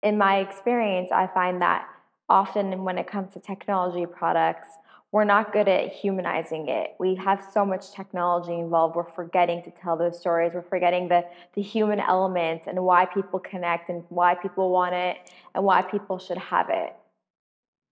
in 0.02 0.18
my 0.18 0.38
experience, 0.38 1.10
I 1.12 1.28
find 1.28 1.62
that 1.62 1.88
often 2.30 2.84
when 2.84 2.98
it 2.98 3.08
comes 3.08 3.34
to 3.34 3.40
technology 3.40 4.06
products, 4.06 4.68
we're 5.12 5.24
not 5.24 5.54
good 5.54 5.68
at 5.68 5.94
humanizing 5.94 6.68
it. 6.68 6.96
We 7.00 7.16
have 7.16 7.46
so 7.54 7.66
much 7.66 7.92
technology 7.92 8.54
involved. 8.54 8.96
We're 8.96 9.10
forgetting 9.12 9.64
to 9.64 9.72
tell 9.72 9.96
those 9.96 10.20
stories. 10.20 10.52
We're 10.54 10.62
forgetting 10.64 11.08
the, 11.08 11.24
the 11.54 11.62
human 11.62 12.00
element 12.00 12.64
and 12.68 12.84
why 12.84 13.06
people 13.06 13.40
connect 13.40 13.90
and 13.90 14.04
why 14.10 14.36
people 14.36 14.72
want 14.72 14.94
it 14.94 15.18
and 15.54 15.64
why 15.64 15.84
people 15.84 16.20
should 16.20 16.38
have 16.38 16.68
it. 16.70 16.94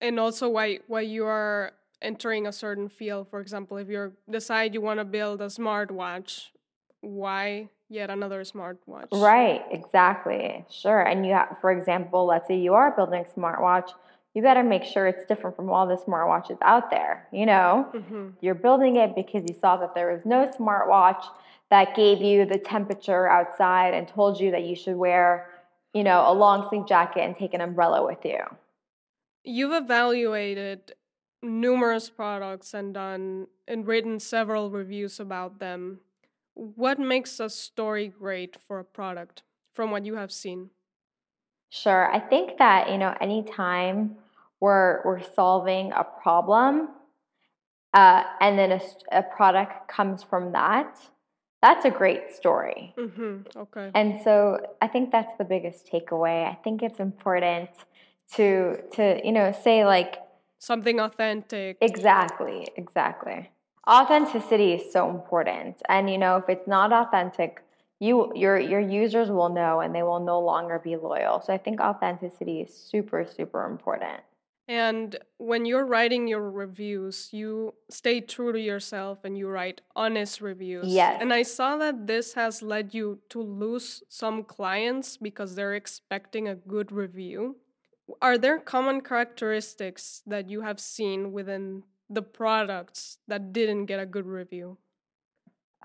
And 0.01 0.19
also 0.19 0.49
why 0.49 0.79
why 0.87 1.01
you 1.01 1.25
are 1.25 1.71
entering 2.01 2.45
a 2.45 2.51
certain 2.51 2.89
field. 2.89 3.29
For 3.29 3.39
example, 3.39 3.77
if 3.77 3.87
you 3.87 4.11
decide 4.29 4.73
you 4.73 4.81
want 4.81 4.99
to 4.99 5.05
build 5.05 5.39
a 5.39 5.45
smartwatch, 5.45 6.49
why 6.99 7.69
yet 7.87 8.09
another 8.09 8.41
smartwatch? 8.43 9.07
Right, 9.13 9.61
exactly. 9.71 10.65
Sure. 10.69 11.01
And 11.01 11.25
you 11.25 11.33
have, 11.33 11.55
for 11.61 11.71
example, 11.71 12.25
let's 12.25 12.47
say 12.49 12.57
you 12.57 12.73
are 12.73 12.91
building 12.91 13.23
a 13.23 13.39
smartwatch 13.39 13.91
you 14.33 14.41
better 14.41 14.63
make 14.63 14.83
sure 14.83 15.07
it's 15.07 15.25
different 15.25 15.55
from 15.55 15.69
all 15.69 15.87
the 15.87 15.95
smartwatches 15.95 16.57
out 16.61 16.89
there. 16.89 17.27
You 17.31 17.45
know, 17.45 17.87
mm-hmm. 17.93 18.29
you're 18.41 18.55
building 18.55 18.95
it 18.95 19.15
because 19.15 19.43
you 19.47 19.55
saw 19.59 19.77
that 19.77 19.93
there 19.93 20.11
was 20.11 20.21
no 20.25 20.51
smartwatch 20.59 21.23
that 21.69 21.95
gave 21.95 22.21
you 22.21 22.45
the 22.45 22.57
temperature 22.57 23.27
outside 23.27 23.93
and 23.93 24.07
told 24.07 24.39
you 24.39 24.51
that 24.51 24.63
you 24.63 24.75
should 24.75 24.95
wear, 24.95 25.49
you 25.93 26.03
know, 26.03 26.29
a 26.29 26.33
long 26.33 26.67
sleeve 26.69 26.87
jacket 26.87 27.21
and 27.21 27.37
take 27.37 27.53
an 27.53 27.61
umbrella 27.61 28.05
with 28.05 28.23
you. 28.23 28.39
You've 29.43 29.73
evaluated 29.73 30.93
numerous 31.41 32.09
products 32.09 32.73
and 32.73 32.93
done 32.93 33.47
and 33.67 33.85
written 33.85 34.19
several 34.19 34.71
reviews 34.71 35.19
about 35.19 35.59
them. 35.59 35.99
What 36.53 36.99
makes 36.99 37.39
a 37.39 37.49
story 37.49 38.07
great 38.07 38.55
for 38.59 38.79
a 38.79 38.85
product 38.85 39.43
from 39.73 39.91
what 39.91 40.05
you 40.05 40.15
have 40.15 40.31
seen? 40.31 40.69
Sure. 41.69 42.11
I 42.11 42.19
think 42.19 42.59
that, 42.59 42.91
you 42.91 42.99
know, 42.99 43.15
anytime 43.19 44.15
we're, 44.63 45.01
we're 45.03 45.21
solving 45.21 45.91
a 45.91 46.05
problem 46.23 46.87
uh, 47.93 48.23
and 48.39 48.57
then 48.57 48.71
a, 48.71 48.81
a, 49.11 49.21
product 49.21 49.87
comes 49.87 50.23
from 50.23 50.53
that, 50.53 50.99
that's 51.61 51.85
a 51.85 51.91
great 51.91 52.33
story. 52.33 52.93
Mm-hmm. 52.97 53.59
Okay. 53.63 53.91
And 53.93 54.21
so 54.23 54.59
I 54.81 54.87
think 54.87 55.11
that's 55.11 55.37
the 55.37 55.43
biggest 55.43 55.91
takeaway. 55.91 56.49
I 56.49 56.55
think 56.63 56.81
it's 56.81 56.99
important 56.99 57.69
to 58.35 58.77
to 58.93 59.21
you 59.23 59.31
know 59.31 59.51
say 59.51 59.85
like 59.85 60.15
something 60.59 60.99
authentic. 60.99 61.77
Exactly. 61.81 62.67
Exactly. 62.75 63.51
Authenticity 63.87 64.73
is 64.73 64.91
so 64.91 65.09
important, 65.09 65.75
and 65.87 66.09
you 66.09 66.17
know 66.17 66.37
if 66.37 66.47
it's 66.49 66.67
not 66.67 66.91
authentic, 66.91 67.61
you 67.99 68.31
your 68.35 68.57
your 68.59 68.79
users 68.79 69.29
will 69.29 69.49
know 69.49 69.81
and 69.81 69.93
they 69.93 70.03
will 70.03 70.23
no 70.33 70.39
longer 70.39 70.79
be 70.79 70.95
loyal. 70.95 71.41
So 71.41 71.53
I 71.53 71.59
think 71.59 71.79
authenticity 71.79 72.61
is 72.61 72.73
super 72.73 73.23
super 73.25 73.65
important. 73.65 74.21
And 74.67 75.17
when 75.37 75.65
you're 75.65 75.85
writing 75.85 76.27
your 76.27 76.49
reviews, 76.49 77.29
you 77.31 77.73
stay 77.89 78.21
true 78.21 78.53
to 78.53 78.59
yourself 78.59 79.19
and 79.25 79.37
you 79.37 79.49
write 79.49 79.81
honest 79.95 80.39
reviews. 80.39 80.87
Yes. 80.87 81.17
And 81.19 81.33
I 81.33 81.43
saw 81.43 81.75
that 81.77 82.07
this 82.07 82.33
has 82.35 82.61
led 82.61 82.93
you 82.93 83.19
to 83.29 83.41
lose 83.41 84.03
some 84.07 84.43
clients 84.43 85.17
because 85.17 85.55
they're 85.55 85.75
expecting 85.75 86.47
a 86.47 86.55
good 86.55 86.91
review. 86.91 87.57
Are 88.21 88.37
there 88.37 88.59
common 88.59 89.01
characteristics 89.01 90.21
that 90.27 90.49
you 90.49 90.61
have 90.61 90.79
seen 90.79 91.33
within 91.33 91.83
the 92.09 92.21
products 92.21 93.17
that 93.27 93.51
didn't 93.51 93.85
get 93.87 93.99
a 93.99 94.05
good 94.05 94.25
review? 94.25 94.77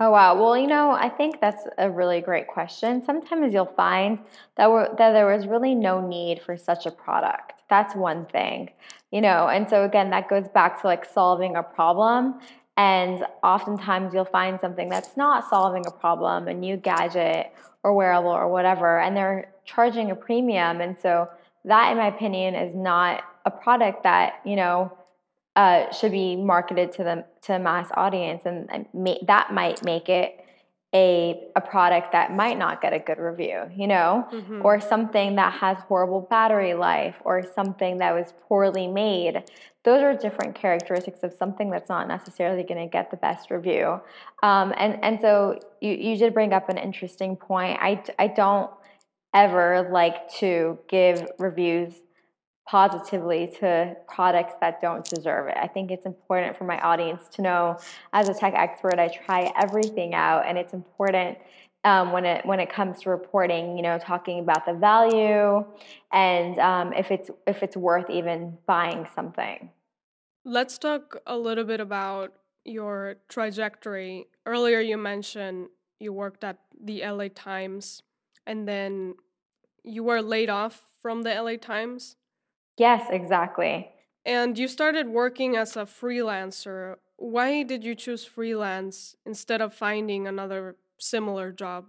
Oh 0.01 0.13
wow. 0.13 0.41
Well, 0.41 0.57
you 0.57 0.69
know, 0.69 0.93
I 0.93 1.09
think 1.09 1.41
that's 1.41 1.65
a 1.77 1.91
really 1.91 2.21
great 2.21 2.47
question. 2.47 3.03
Sometimes 3.05 3.53
you'll 3.53 3.67
find 3.67 4.19
that 4.57 4.69
that 4.97 5.13
there 5.13 5.27
was 5.27 5.47
really 5.47 5.75
no 5.75 6.07
need 6.07 6.41
for 6.41 6.57
such 6.57 6.87
a 6.87 6.91
product. 6.91 7.55
That's 7.69 7.97
one 7.97 8.27
thing. 8.27 8.71
You 9.11 9.21
know, 9.23 9.49
and 9.49 9.69
so 9.69 9.85
again, 9.85 10.11
that 10.11 10.29
goes 10.29 10.47
back 10.49 10.81
to 10.83 10.87
like 10.87 11.05
solving 11.05 11.57
a 11.57 11.63
problem 11.63 12.41
and 12.77 13.25
oftentimes 13.43 14.15
you'll 14.15 14.25
find 14.25 14.61
something 14.61 14.89
that's 14.89 15.17
not 15.17 15.49
solving 15.51 15.85
a 15.87 15.91
problem, 15.91 16.47
a 16.47 16.55
new 16.55 16.77
gadget 16.77 17.53
or 17.83 17.93
wearable 17.93 18.31
or 18.31 18.49
whatever, 18.49 19.01
and 19.01 19.17
they're 19.17 19.53
charging 19.65 20.13
a 20.13 20.15
premium. 20.15 20.81
And 20.81 20.97
so 21.03 21.29
that 21.65 21.91
in 21.91 21.99
my 21.99 22.07
opinion 22.07 22.55
is 22.55 22.77
not 22.77 23.25
a 23.45 23.51
product 23.51 24.05
that, 24.05 24.35
you 24.45 24.55
know, 24.55 24.97
uh, 25.59 25.91
should 25.93 26.13
be 26.13 26.37
marketed 26.37 26.93
to 26.93 27.03
the 27.03 27.25
to 27.43 27.57
a 27.57 27.59
mass 27.59 27.89
audience, 27.97 28.43
and, 28.45 28.87
that 29.27 29.53
might 29.53 29.85
make 29.85 30.09
it 30.09 30.45
a 30.95 31.49
a 31.57 31.61
product 31.61 32.13
that 32.13 32.33
might 32.33 32.57
not 32.57 32.81
get 32.81 32.93
a 32.93 33.01
good 33.01 33.19
review, 33.19 33.63
you 33.77 33.89
know, 33.89 34.25
mm-hmm. 34.33 34.65
or 34.65 34.81
something 34.81 35.35
that 35.35 35.53
has 35.55 35.77
horrible 35.89 36.21
battery 36.21 36.75
life, 36.75 37.17
or 37.25 37.43
something 37.57 37.99
that 37.99 38.15
was 38.15 38.33
poorly 38.47 38.87
made. 38.87 39.43
Those 39.83 40.01
are 40.01 40.15
different 40.15 40.55
characteristics 40.55 41.25
of 41.25 41.35
something 41.35 41.71
that's 41.71 41.89
not 41.89 42.07
necessarily 42.07 42.63
going 42.63 42.87
to 42.87 42.91
get 42.91 43.11
the 43.11 43.17
best 43.17 43.51
review. 43.51 44.01
Um, 44.45 44.73
and 44.77 45.03
and 45.03 45.21
so 45.21 45.59
you 45.81 45.93
you 45.93 46.17
did 46.17 46.35
bring 46.35 46.53
up 46.53 46.69
an 46.69 46.79
interesting 46.79 47.35
point. 47.35 47.81
I 47.83 48.01
I 48.17 48.29
don't 48.29 48.71
ever 49.35 49.89
like 49.91 50.33
to 50.35 50.79
give 50.89 51.29
reviews 51.41 51.95
positively 52.69 53.51
to 53.59 53.97
products 54.07 54.53
that 54.61 54.79
don't 54.81 55.03
deserve 55.05 55.49
it. 55.49 55.57
I 55.57 55.67
think 55.67 55.91
it's 55.91 56.05
important 56.05 56.57
for 56.57 56.65
my 56.65 56.79
audience 56.81 57.27
to 57.33 57.43
know 57.43 57.79
as 58.13 58.29
a 58.29 58.35
tech 58.35 58.53
expert, 58.55 58.99
I 58.99 59.09
try 59.09 59.51
everything 59.59 60.15
out, 60.15 60.45
and 60.47 60.59
it's 60.59 60.75
important. 60.75 61.39
Um, 61.85 62.11
when 62.11 62.25
it 62.25 62.45
when 62.45 62.59
it 62.59 62.71
comes 62.71 63.01
to 63.03 63.11
reporting, 63.11 63.77
you 63.77 63.83
know, 63.83 63.99
talking 63.99 64.41
about 64.41 64.67
the 64.67 64.75
value 64.75 65.65
and 66.13 66.59
um, 66.59 66.93
if 66.93 67.13
it's 67.13 67.31
if 67.47 67.63
it's 67.63 67.77
worth 67.77 68.11
even 68.11 68.59
buying 68.67 69.07
something. 69.15 69.71
Let's 70.45 70.77
talk 70.77 71.19
a 71.25 71.39
little 71.39 71.65
bit 71.65 71.79
about 71.79 72.35
your 72.65 73.17
trajectory. 73.29 74.27
Earlier, 74.45 74.81
you 74.81 74.99
mentioned 74.99 75.69
you 76.01 76.13
worked 76.13 76.43
at 76.43 76.59
the 76.79 77.03
LA 77.07 77.29
Times, 77.33 78.03
and 78.45 78.67
then 78.69 79.15
you 79.85 80.03
were 80.03 80.21
laid 80.21 80.51
off 80.51 80.83
from 81.01 81.23
the 81.23 81.31
LA 81.31 81.57
Times. 81.57 82.17
Yes, 82.79 83.07
exactly. 83.11 83.91
And 84.25 84.59
you 84.59 84.69
started 84.69 85.09
working 85.09 85.57
as 85.57 85.77
a 85.77 85.85
freelancer. 85.85 86.97
Why 87.17 87.63
did 87.65 87.85
you 87.85 87.95
choose 87.95 88.25
freelance 88.25 89.17
instead 89.27 89.61
of 89.61 89.75
finding 89.75 90.27
another 90.27 90.77
similar 90.99 91.51
job? 91.53 91.87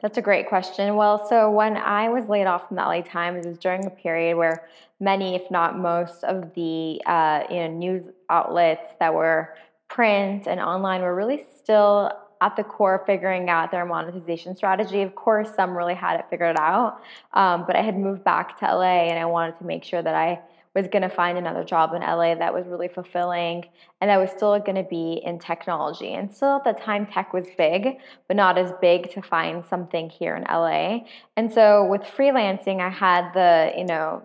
That's 0.00 0.18
a 0.18 0.22
great 0.22 0.48
question. 0.48 0.96
Well, 0.96 1.26
so 1.28 1.50
when 1.50 1.76
I 1.76 2.08
was 2.08 2.28
laid 2.28 2.46
off 2.46 2.68
from 2.68 2.76
the 2.76 2.82
LA 2.82 3.02
Times, 3.02 3.44
it 3.44 3.48
was 3.48 3.58
during 3.58 3.86
a 3.86 3.90
period 3.90 4.36
where 4.36 4.68
many, 5.00 5.34
if 5.34 5.50
not 5.50 5.78
most, 5.78 6.24
of 6.24 6.54
the 6.54 7.00
uh, 7.06 7.44
you 7.50 7.56
know 7.56 7.68
news 7.68 8.04
outlets 8.30 8.94
that 9.00 9.14
were 9.14 9.54
print 9.88 10.46
and 10.46 10.60
online 10.60 11.02
were 11.02 11.14
really 11.14 11.44
still 11.56 12.10
at 12.40 12.56
the 12.56 12.64
core 12.64 13.02
figuring 13.06 13.48
out 13.48 13.70
their 13.70 13.84
monetization 13.84 14.56
strategy. 14.56 15.02
Of 15.02 15.14
course, 15.14 15.48
some 15.54 15.76
really 15.76 15.94
had 15.94 16.18
it 16.20 16.26
figured 16.30 16.56
out, 16.58 17.00
um, 17.32 17.64
but 17.66 17.76
I 17.76 17.82
had 17.82 17.96
moved 17.96 18.24
back 18.24 18.58
to 18.60 18.66
LA 18.66 19.08
and 19.08 19.18
I 19.18 19.24
wanted 19.26 19.58
to 19.58 19.64
make 19.64 19.84
sure 19.84 20.02
that 20.02 20.14
I 20.14 20.40
was 20.74 20.88
going 20.88 21.02
to 21.02 21.08
find 21.08 21.38
another 21.38 21.64
job 21.64 21.94
in 21.94 22.02
LA 22.02 22.34
that 22.34 22.52
was 22.52 22.66
really 22.66 22.88
fulfilling 22.88 23.64
and 24.02 24.10
that 24.10 24.18
was 24.18 24.30
still 24.30 24.58
going 24.58 24.76
to 24.76 24.82
be 24.88 25.22
in 25.24 25.38
technology. 25.38 26.12
And 26.12 26.30
still 26.30 26.56
at 26.56 26.64
the 26.64 26.74
time, 26.74 27.06
tech 27.06 27.32
was 27.32 27.46
big, 27.56 27.96
but 28.28 28.36
not 28.36 28.58
as 28.58 28.72
big 28.82 29.10
to 29.12 29.22
find 29.22 29.64
something 29.64 30.10
here 30.10 30.36
in 30.36 30.42
LA. 30.42 31.06
And 31.36 31.50
so 31.50 31.86
with 31.86 32.02
freelancing, 32.02 32.80
I 32.80 32.90
had 32.90 33.32
the, 33.32 33.72
you 33.76 33.86
know, 33.86 34.22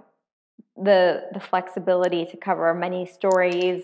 the 0.77 1.25
the 1.34 1.39
flexibility 1.39 2.25
to 2.25 2.38
cover 2.38 2.74
many 2.74 3.06
stories 3.06 3.84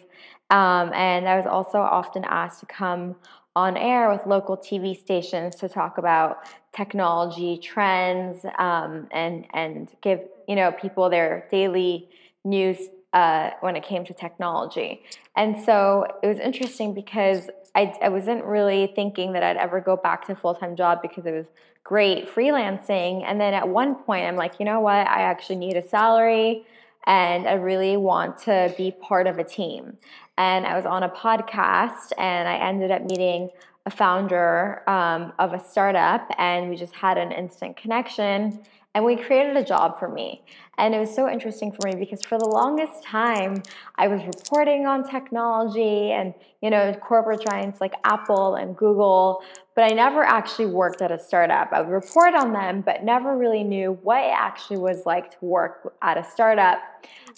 um, 0.49 0.93
and 0.93 1.27
I 1.27 1.35
was 1.35 1.45
also 1.45 1.79
often 1.79 2.23
asked 2.25 2.61
to 2.61 2.65
come 2.65 3.15
on 3.57 3.75
air 3.75 4.11
with 4.11 4.23
local 4.27 4.55
TV 4.55 4.95
stations 4.95 5.55
to 5.55 5.67
talk 5.67 5.97
about 5.97 6.47
technology 6.75 7.57
trends 7.57 8.45
um, 8.59 9.07
and 9.11 9.47
and 9.51 9.89
give 10.01 10.19
you 10.47 10.55
know 10.55 10.71
people 10.71 11.09
their 11.09 11.47
daily 11.49 12.07
news 12.45 12.77
uh, 13.13 13.49
when 13.61 13.75
it 13.75 13.83
came 13.83 14.05
to 14.05 14.13
technology. 14.13 15.01
And 15.35 15.59
so 15.65 16.05
it 16.21 16.27
was 16.27 16.37
interesting 16.37 16.93
because 16.93 17.49
I, 17.73 17.95
I 17.99 18.09
wasn't 18.09 18.43
really 18.45 18.91
thinking 18.95 19.33
that 19.33 19.41
I'd 19.41 19.57
ever 19.57 19.81
go 19.81 19.97
back 19.97 20.27
to 20.27 20.35
full 20.35 20.53
time 20.53 20.75
job 20.75 21.01
because 21.01 21.25
it 21.25 21.31
was 21.31 21.47
great 21.83 22.29
freelancing. 22.29 23.23
And 23.25 23.41
then 23.41 23.55
at 23.55 23.67
one 23.67 23.95
point, 23.95 24.27
I'm 24.27 24.35
like, 24.35 24.59
you 24.59 24.65
know 24.65 24.81
what? 24.81 25.07
I 25.07 25.21
actually 25.21 25.55
need 25.55 25.77
a 25.77 25.87
salary 25.87 26.63
and 27.07 27.47
I 27.47 27.53
really 27.53 27.97
want 27.97 28.37
to 28.39 28.71
be 28.77 28.91
part 28.91 29.25
of 29.25 29.39
a 29.39 29.43
team 29.43 29.97
and 30.37 30.65
I 30.65 30.75
was 30.75 30.85
on 30.85 31.03
a 31.03 31.09
podcast, 31.09 32.11
and 32.17 32.47
I 32.47 32.55
ended 32.57 32.91
up 32.91 33.03
meeting 33.03 33.49
a 33.85 33.89
founder 33.89 34.83
um, 34.87 35.33
of 35.39 35.53
a 35.53 35.59
startup, 35.59 36.29
and 36.37 36.69
we 36.69 36.75
just 36.75 36.93
had 36.93 37.17
an 37.17 37.31
instant 37.31 37.77
connection. 37.77 38.59
And 38.97 39.05
we 39.05 39.15
created 39.15 39.55
a 39.55 39.63
job 39.63 39.99
for 39.99 40.09
me. 40.09 40.41
And 40.79 40.95
it 40.95 40.99
was 40.99 41.13
so 41.13 41.29
interesting 41.29 41.71
for 41.71 41.87
me 41.87 41.93
because 41.93 42.23
for 42.23 42.39
the 42.39 42.47
longest 42.47 43.03
time, 43.03 43.61
I 43.95 44.07
was 44.07 44.23
reporting 44.25 44.87
on 44.87 45.07
technology 45.07 46.13
and, 46.13 46.33
you 46.63 46.71
know, 46.71 46.91
corporate 46.95 47.45
giants 47.47 47.79
like 47.79 47.93
Apple 48.05 48.55
and 48.55 48.75
Google, 48.75 49.43
but 49.75 49.83
I 49.83 49.93
never 49.93 50.23
actually 50.23 50.65
worked 50.65 51.03
at 51.03 51.11
a 51.11 51.19
startup. 51.19 51.71
I 51.73 51.81
would 51.81 51.91
report 51.91 52.33
on 52.33 52.53
them, 52.53 52.81
but 52.81 53.03
never 53.03 53.37
really 53.37 53.63
knew 53.63 53.99
what 54.01 54.23
it 54.23 54.33
actually 54.35 54.79
was 54.79 55.05
like 55.05 55.29
to 55.29 55.45
work 55.45 55.93
at 56.01 56.17
a 56.17 56.23
startup. 56.23 56.79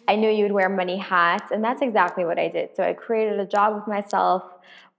I 0.07 0.15
knew 0.15 0.29
you 0.29 0.43
would 0.43 0.53
wear 0.53 0.69
many 0.69 0.95
hats, 0.95 1.51
and 1.51 1.61
that's 1.61 1.81
exactly 1.81 2.23
what 2.23 2.39
I 2.39 2.47
did. 2.47 2.69
So 2.73 2.83
I 2.83 2.93
created 2.93 3.37
a 3.37 3.45
job 3.45 3.75
with 3.75 3.85
myself 3.85 4.43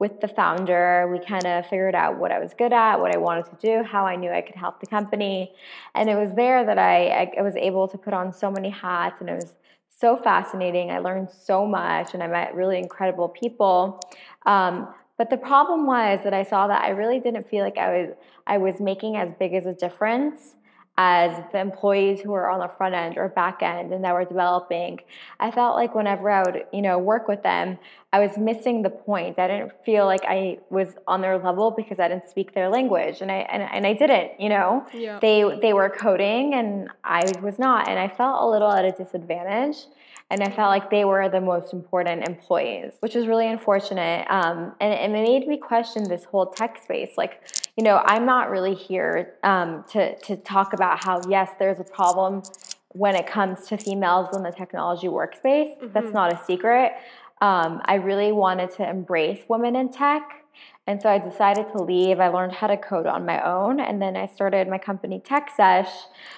with 0.00 0.20
the 0.20 0.26
founder. 0.26 1.06
We 1.12 1.24
kind 1.24 1.46
of 1.46 1.66
figured 1.66 1.94
out 1.94 2.18
what 2.18 2.32
I 2.32 2.40
was 2.40 2.52
good 2.54 2.72
at, 2.72 2.98
what 2.98 3.14
I 3.14 3.18
wanted 3.18 3.44
to 3.46 3.56
do, 3.60 3.84
how 3.84 4.04
I 4.06 4.16
knew 4.16 4.30
I 4.32 4.40
could 4.40 4.56
help 4.56 4.80
the 4.80 4.86
company. 4.86 5.52
And 5.94 6.08
it 6.08 6.16
was 6.16 6.32
there 6.34 6.64
that 6.64 6.78
I, 6.78 7.30
I 7.38 7.42
was 7.42 7.54
able 7.54 7.86
to 7.86 7.98
put 7.98 8.14
on 8.14 8.32
so 8.32 8.50
many 8.50 8.70
hats, 8.70 9.20
and 9.20 9.28
it 9.28 9.34
was 9.34 9.52
so 9.96 10.16
fascinating. 10.16 10.90
I 10.90 10.98
learned 10.98 11.30
so 11.30 11.66
much, 11.66 12.14
and 12.14 12.22
I 12.22 12.26
met 12.26 12.54
really 12.54 12.78
incredible 12.78 13.28
people. 13.28 14.00
Um, 14.46 14.88
but 15.18 15.28
the 15.28 15.36
problem 15.36 15.86
was 15.86 16.20
that 16.24 16.32
I 16.32 16.42
saw 16.44 16.66
that 16.66 16.82
I 16.82 16.88
really 16.88 17.20
didn't 17.20 17.46
feel 17.48 17.62
like 17.62 17.76
I 17.76 17.90
was 17.92 18.16
I 18.46 18.56
was 18.56 18.80
making 18.80 19.16
as 19.16 19.28
big 19.38 19.52
as 19.52 19.66
a 19.66 19.74
difference 19.74 20.54
as 20.96 21.32
the 21.52 21.58
employees 21.58 22.20
who 22.20 22.30
were 22.30 22.50
on 22.50 22.60
the 22.60 22.70
front 22.76 22.94
end 22.94 23.16
or 23.16 23.28
back 23.28 23.62
end 23.62 23.92
and 23.92 24.04
that 24.04 24.12
were 24.12 24.24
developing. 24.24 25.00
I 25.38 25.50
felt 25.50 25.74
like 25.74 25.94
whenever 25.94 26.30
I 26.30 26.42
would, 26.42 26.64
you 26.72 26.82
know, 26.82 26.98
work 26.98 27.26
with 27.26 27.42
them, 27.42 27.78
I 28.12 28.18
was 28.18 28.36
missing 28.36 28.82
the 28.82 28.90
point. 28.90 29.38
I 29.38 29.48
didn't 29.48 29.72
feel 29.84 30.04
like 30.04 30.22
I 30.28 30.58
was 30.68 30.88
on 31.06 31.20
their 31.22 31.38
level 31.38 31.70
because 31.70 32.00
I 32.00 32.08
didn't 32.08 32.28
speak 32.28 32.54
their 32.54 32.68
language 32.68 33.22
and 33.22 33.30
I 33.30 33.46
and, 33.50 33.62
and 33.62 33.86
I 33.86 33.94
didn't, 33.94 34.38
you 34.40 34.48
know. 34.48 34.84
Yeah. 34.92 35.18
They 35.20 35.58
they 35.62 35.72
were 35.72 35.88
coding 35.88 36.54
and 36.54 36.90
I 37.02 37.22
was 37.40 37.58
not 37.58 37.88
and 37.88 37.98
I 37.98 38.08
felt 38.08 38.42
a 38.42 38.46
little 38.46 38.70
at 38.70 38.84
a 38.84 38.92
disadvantage 38.92 39.86
and 40.30 40.42
I 40.42 40.50
felt 40.50 40.68
like 40.68 40.90
they 40.90 41.04
were 41.04 41.28
the 41.28 41.40
most 41.40 41.72
important 41.72 42.28
employees, 42.28 42.92
which 43.00 43.16
was 43.16 43.26
really 43.26 43.48
unfortunate. 43.48 44.26
Um, 44.30 44.72
and, 44.80 44.94
and, 44.94 45.16
it 45.16 45.28
made 45.28 45.48
me 45.48 45.56
question 45.56 46.08
this 46.08 46.22
whole 46.22 46.46
tech 46.46 46.80
space. 46.80 47.10
Like, 47.16 47.42
you 47.80 47.84
know, 47.84 48.02
I'm 48.04 48.26
not 48.26 48.50
really 48.50 48.74
here 48.74 49.36
um, 49.42 49.86
to 49.92 50.14
to 50.14 50.36
talk 50.36 50.74
about 50.74 51.02
how 51.02 51.22
yes, 51.30 51.48
there's 51.58 51.80
a 51.80 51.84
problem 51.84 52.42
when 52.88 53.14
it 53.16 53.26
comes 53.26 53.66
to 53.68 53.78
females 53.78 54.36
in 54.36 54.42
the 54.42 54.50
technology 54.50 55.06
workspace. 55.06 55.78
Mm-hmm. 55.78 55.92
That's 55.94 56.12
not 56.12 56.30
a 56.30 56.44
secret. 56.44 56.92
Um, 57.40 57.80
I 57.86 57.94
really 57.94 58.32
wanted 58.32 58.70
to 58.72 58.86
embrace 58.86 59.40
women 59.48 59.76
in 59.76 59.90
tech 59.90 60.39
and 60.86 61.00
so 61.00 61.08
I 61.08 61.18
decided 61.18 61.68
to 61.68 61.82
leave. 61.82 62.18
I 62.18 62.28
learned 62.28 62.52
how 62.52 62.66
to 62.66 62.76
code 62.76 63.06
on 63.06 63.24
my 63.24 63.40
own. 63.46 63.80
And 63.80 64.00
then 64.00 64.16
I 64.16 64.26
started 64.26 64.66
my 64.66 64.78
company 64.78 65.22
TechSesh 65.24 65.88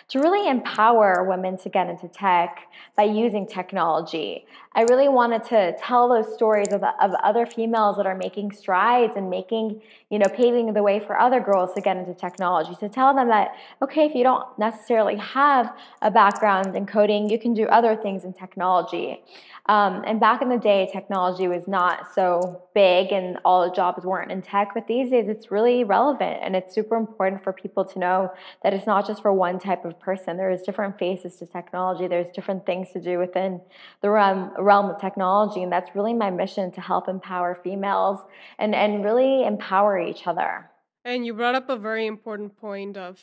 to 0.09 0.19
really 0.19 0.49
empower 0.49 1.25
women 1.27 1.57
to 1.59 1.69
get 1.69 1.89
into 1.89 2.09
tech 2.09 2.67
by 2.97 3.05
using 3.05 3.47
technology. 3.47 4.45
I 4.75 4.83
really 4.83 5.09
wanted 5.09 5.45
to 5.45 5.77
tell 5.79 6.09
those 6.09 6.35
stories 6.35 6.69
of, 6.73 6.83
of 6.83 7.13
other 7.23 7.47
females 7.47 7.97
that 7.97 8.07
are 8.07 8.17
making 8.17 8.53
strides 8.53 9.15
and 9.17 9.31
making, 9.31 9.81
you 10.11 10.19
know, 10.19 10.29
paving 10.29 10.73
the 10.75 10.83
way 10.83 10.99
for 10.99 11.19
other 11.19 11.41
girls 11.41 11.73
to 11.75 11.81
get 11.81 11.97
into 11.97 12.13
technology. 12.13 12.75
To 12.81 12.89
tell 12.89 13.15
them 13.15 13.29
that, 13.29 13.55
okay, 13.81 14.07
if 14.07 14.15
you 14.15 14.25
don't 14.25 14.47
necessarily 14.59 15.17
have 15.17 15.75
a 16.03 16.11
background 16.11 16.75
in 16.75 16.85
coding, 16.85 17.31
you 17.31 17.39
can 17.39 17.55
do 17.55 17.67
other 17.67 17.97
things 17.97 18.25
in 18.25 18.33
technology. 18.33 19.23
Um, 19.67 20.03
and 20.07 20.19
back 20.19 20.43
in 20.43 20.49
the 20.49 20.59
day, 20.59 20.89
technology 20.93 21.47
was 21.47 21.69
not 21.69 22.13
so 22.15 22.63
big 22.75 23.13
and 23.13 23.39
all 23.45 23.69
the 23.69 23.75
jobs 23.75 24.05
weren't 24.05 24.33
in 24.33 24.42
tech, 24.43 24.73
but 24.75 24.87
these 24.87 25.11
days 25.11 25.29
it's 25.29 25.51
really 25.51 25.85
relevant 25.85 26.41
and 26.43 26.55
it's 26.55 26.75
super 26.75 26.97
important 26.97 27.43
for 27.43 27.53
people 27.53 27.85
to 27.85 27.99
know 27.99 28.33
that 28.63 28.75
it's 28.75 28.87
not 28.87 29.07
just 29.07 29.23
for 29.23 29.33
one 29.33 29.59
type 29.59 29.85
of 29.85 29.99
person. 30.01 30.37
There's 30.37 30.63
different 30.63 30.99
faces 30.99 31.37
to 31.37 31.47
technology, 31.47 32.07
there's 32.09 32.31
different 32.31 32.67
things 32.67 32.91
to 32.93 33.01
do 33.01 33.19
within 33.19 33.61
the 34.01 34.11
realm, 34.11 34.53
realm 34.59 34.91
of 34.91 35.01
technology, 35.01 35.63
and 35.63 35.73
that's 35.73 35.95
really 35.95 36.15
my 36.15 36.31
mission 36.31 36.71
to 36.73 36.81
help 36.81 37.09
empower 37.09 37.59
females 37.63 38.21
and, 38.59 38.75
and 38.75 39.05
really 39.05 39.45
empower 39.45 39.99
each 39.99 40.27
other. 40.27 40.71
And 41.05 41.27
you 41.27 41.35
brought 41.35 41.55
up 41.55 41.69
a 41.69 41.77
very 41.77 42.07
important 42.07 42.57
point 42.57 42.97
of 42.97 43.21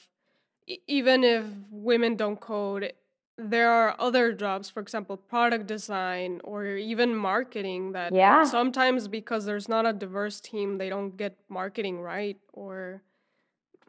even 0.88 1.24
if 1.24 1.46
women 1.72 2.16
don't 2.16 2.40
code, 2.40 2.94
there 3.40 3.72
are 3.72 3.96
other 4.00 4.34
jobs, 4.34 4.70
for 4.70 4.82
example, 4.82 5.16
product 5.16 5.66
design 5.66 6.42
or 6.44 6.66
even 6.66 7.16
marketing 7.16 7.94
that 7.94 8.14
yeah. 8.14 8.44
sometimes 8.44 9.08
because 9.08 9.46
there's 9.46 9.70
not 9.70 9.86
a 9.86 9.94
diverse 9.94 10.42
team, 10.42 10.78
they 10.78 10.90
don't 10.90 11.16
get 11.16 11.38
marketing 11.48 12.02
right 12.02 12.38
or 12.54 13.02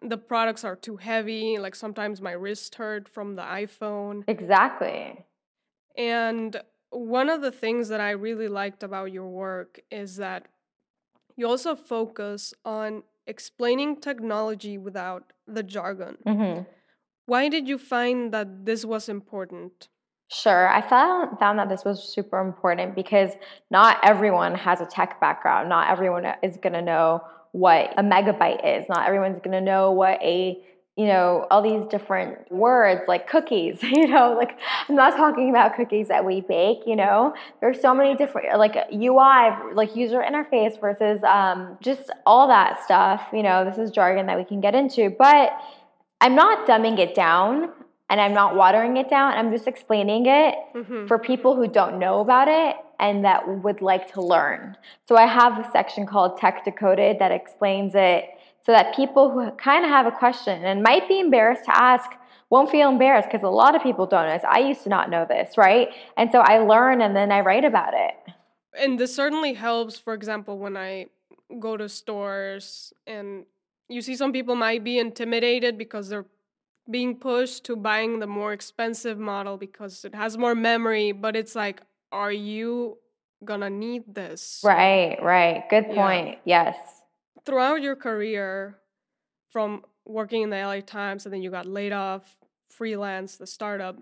the 0.03 0.17
products 0.17 0.65
are 0.65 0.77
too 0.77 0.97
heavy. 0.97 1.59
Like 1.59 1.75
sometimes 1.75 2.21
my 2.21 2.33
wrist 2.33 2.77
hurt 2.77 3.09
from 3.09 3.35
the 3.35 3.43
iPhone. 3.43 4.25
Exactly. 4.29 5.27
And 5.97 6.61
one 6.91 7.29
of 7.29 7.43
the 7.43 7.53
things 7.53 7.89
that 7.89 8.01
I 8.01 8.11
really 8.11 8.49
liked 8.49 8.83
about 8.83 9.13
your 9.13 9.29
work 9.29 9.81
is 9.91 10.17
that 10.17 10.47
you 11.37 11.47
also 11.47 11.75
focus 11.75 12.55
on 12.65 13.03
explaining 13.27 14.01
technology 14.01 14.79
without 14.79 15.33
the 15.47 15.63
jargon. 15.63 16.19
Mm-hmm. 16.27 16.63
Why 17.31 17.49
did 17.49 17.69
you 17.69 17.79
find 17.79 18.35
that 18.35 18.67
this 18.67 18.85
was 18.85 19.09
important? 19.09 19.87
Sure, 20.33 20.67
I 20.69 20.81
found 20.81 21.39
found 21.39 21.61
that 21.61 21.69
this 21.69 21.85
was 21.85 22.13
super 22.13 22.41
important 22.41 22.97
because 22.97 23.31
not 23.71 23.99
everyone 24.03 24.57
has 24.57 24.81
a 24.81 24.87
tech 24.87 25.21
background. 25.21 25.69
Not 25.69 25.89
everyone 25.93 26.27
is 26.43 26.57
going 26.57 26.73
to 26.73 26.83
know 26.83 27.23
what 27.53 27.95
a 27.97 28.03
megabyte 28.03 28.63
is. 28.67 28.85
Not 28.89 29.07
everyone's 29.07 29.39
going 29.45 29.53
to 29.53 29.61
know 29.61 29.93
what 29.93 30.21
a 30.21 30.61
you 30.97 31.07
know 31.07 31.47
all 31.53 31.63
these 31.63 31.87
different 31.87 32.51
words 32.51 33.03
like 33.07 33.29
cookies 33.29 33.81
you 33.83 34.09
know 34.09 34.35
like 34.37 34.59
i'm 34.89 34.97
not 34.97 35.17
talking 35.17 35.49
about 35.49 35.75
cookies 35.77 36.09
that 36.09 36.25
we 36.25 36.41
bake 36.43 36.81
you 36.85 36.97
know 36.97 37.33
there's 37.61 37.81
so 37.81 37.95
many 37.95 38.17
different 38.17 38.59
like 38.59 38.75
ui 38.93 39.73
like 39.73 39.95
user 39.95 40.19
interface 40.21 40.79
versus 40.81 41.23
um, 41.23 41.79
just 41.81 42.11
all 42.27 42.49
that 42.49 42.83
stuff 42.83 43.23
you 43.33 43.43
know 43.43 43.65
this 43.65 43.79
is 43.79 43.91
jargon 43.93 44.27
that 44.27 44.37
we 44.37 44.45
can 44.45 44.61
get 44.61 44.75
into 44.75 45.09
but 45.17 45.53
I'm 46.21 46.35
not 46.35 46.67
dumbing 46.67 46.99
it 46.99 47.15
down 47.15 47.71
and 48.09 48.21
I'm 48.21 48.35
not 48.35 48.57
watering 48.57 48.97
it 48.97 49.09
down. 49.09 49.33
I'm 49.33 49.53
just 49.53 49.67
explaining 49.67 50.27
it 50.27 50.55
mm-hmm. 50.75 51.07
for 51.07 51.19
people 51.19 51.57
who 51.57 51.67
don't 51.67 51.99
know 51.99 52.21
about 52.21 52.49
it 52.49 52.77
and 52.99 53.25
that 53.25 53.49
would 53.63 53.81
like 53.81 54.13
to 54.13 54.21
learn. 54.21 54.77
So 55.09 55.17
I 55.17 55.27
have 55.27 55.59
a 55.59 55.71
section 55.71 56.07
called 56.07 56.37
Tech 56.37 56.65
Decoded 56.65 57.19
that 57.19 57.33
explains 57.33 57.93
it 57.95 58.29
so 58.65 58.73
that 58.73 58.95
people 58.95 59.31
who 59.31 59.51
kind 59.53 59.85
of 59.85 59.91
have 59.91 60.07
a 60.07 60.11
question 60.11 60.65
and 60.65 60.83
might 60.83 61.09
be 61.09 61.19
embarrassed 61.19 61.65
to 61.65 61.77
ask 61.77 62.11
won't 62.51 62.71
feel 62.71 62.91
embarrassed 62.91 63.29
because 63.31 63.45
a 63.45 63.49
lot 63.49 63.75
of 63.75 63.83
people 63.83 64.07
don't 64.07 64.27
know 64.27 64.35
this. 64.35 64.45
I 64.47 64.59
used 64.59 64.83
to 64.83 64.89
not 64.89 65.09
know 65.09 65.25
this, 65.25 65.57
right? 65.57 65.89
And 66.17 66.31
so 66.31 66.41
I 66.41 66.59
learn 66.59 67.01
and 67.01 67.17
then 67.17 67.33
I 67.33 67.41
write 67.41 67.65
about 67.65 67.95
it. 67.95 68.15
And 68.79 68.99
this 68.99 69.15
certainly 69.15 69.55
helps, 69.55 69.99
for 69.99 70.15
example, 70.15 70.59
when 70.59 70.77
I 70.77 71.07
go 71.59 71.77
to 71.77 71.89
stores 71.89 72.93
and 73.07 73.45
you 73.91 74.01
see 74.01 74.17
some 74.17 74.33
people 74.33 74.55
might 74.55 74.85
be 74.85 74.99
intimidated 74.99 75.77
because 75.77 76.09
they're 76.09 76.27
being 76.91 77.17
pushed 77.17 77.65
to 77.65 77.77
buying 77.77 78.21
the 78.21 78.27
more 78.27 78.53
expensive 78.53 79.19
model 79.19 79.57
because 79.57 80.05
it 80.05 80.15
has 80.15 80.39
more 80.39 80.55
memory 80.55 81.13
but 81.13 81.37
it's 81.37 81.55
like 81.55 81.83
are 82.13 82.33
you 82.33 82.99
gonna 83.45 83.71
need 83.71 84.03
this? 84.15 84.61
Right 84.65 85.17
right. 85.23 85.65
Good 85.71 85.87
point. 85.87 86.39
Yeah. 86.45 86.65
yes. 86.65 86.77
Throughout 87.45 87.83
your 87.83 87.97
career 87.97 88.79
from 89.49 89.85
working 90.05 90.43
in 90.43 90.51
the 90.51 90.63
la 90.63 90.81
times 90.81 91.27
and 91.27 91.33
then 91.33 91.43
you 91.43 91.51
got 91.51 91.67
laid 91.67 91.93
off 91.93 92.37
freelance 92.69 93.37
the 93.37 93.47
startup 93.47 93.97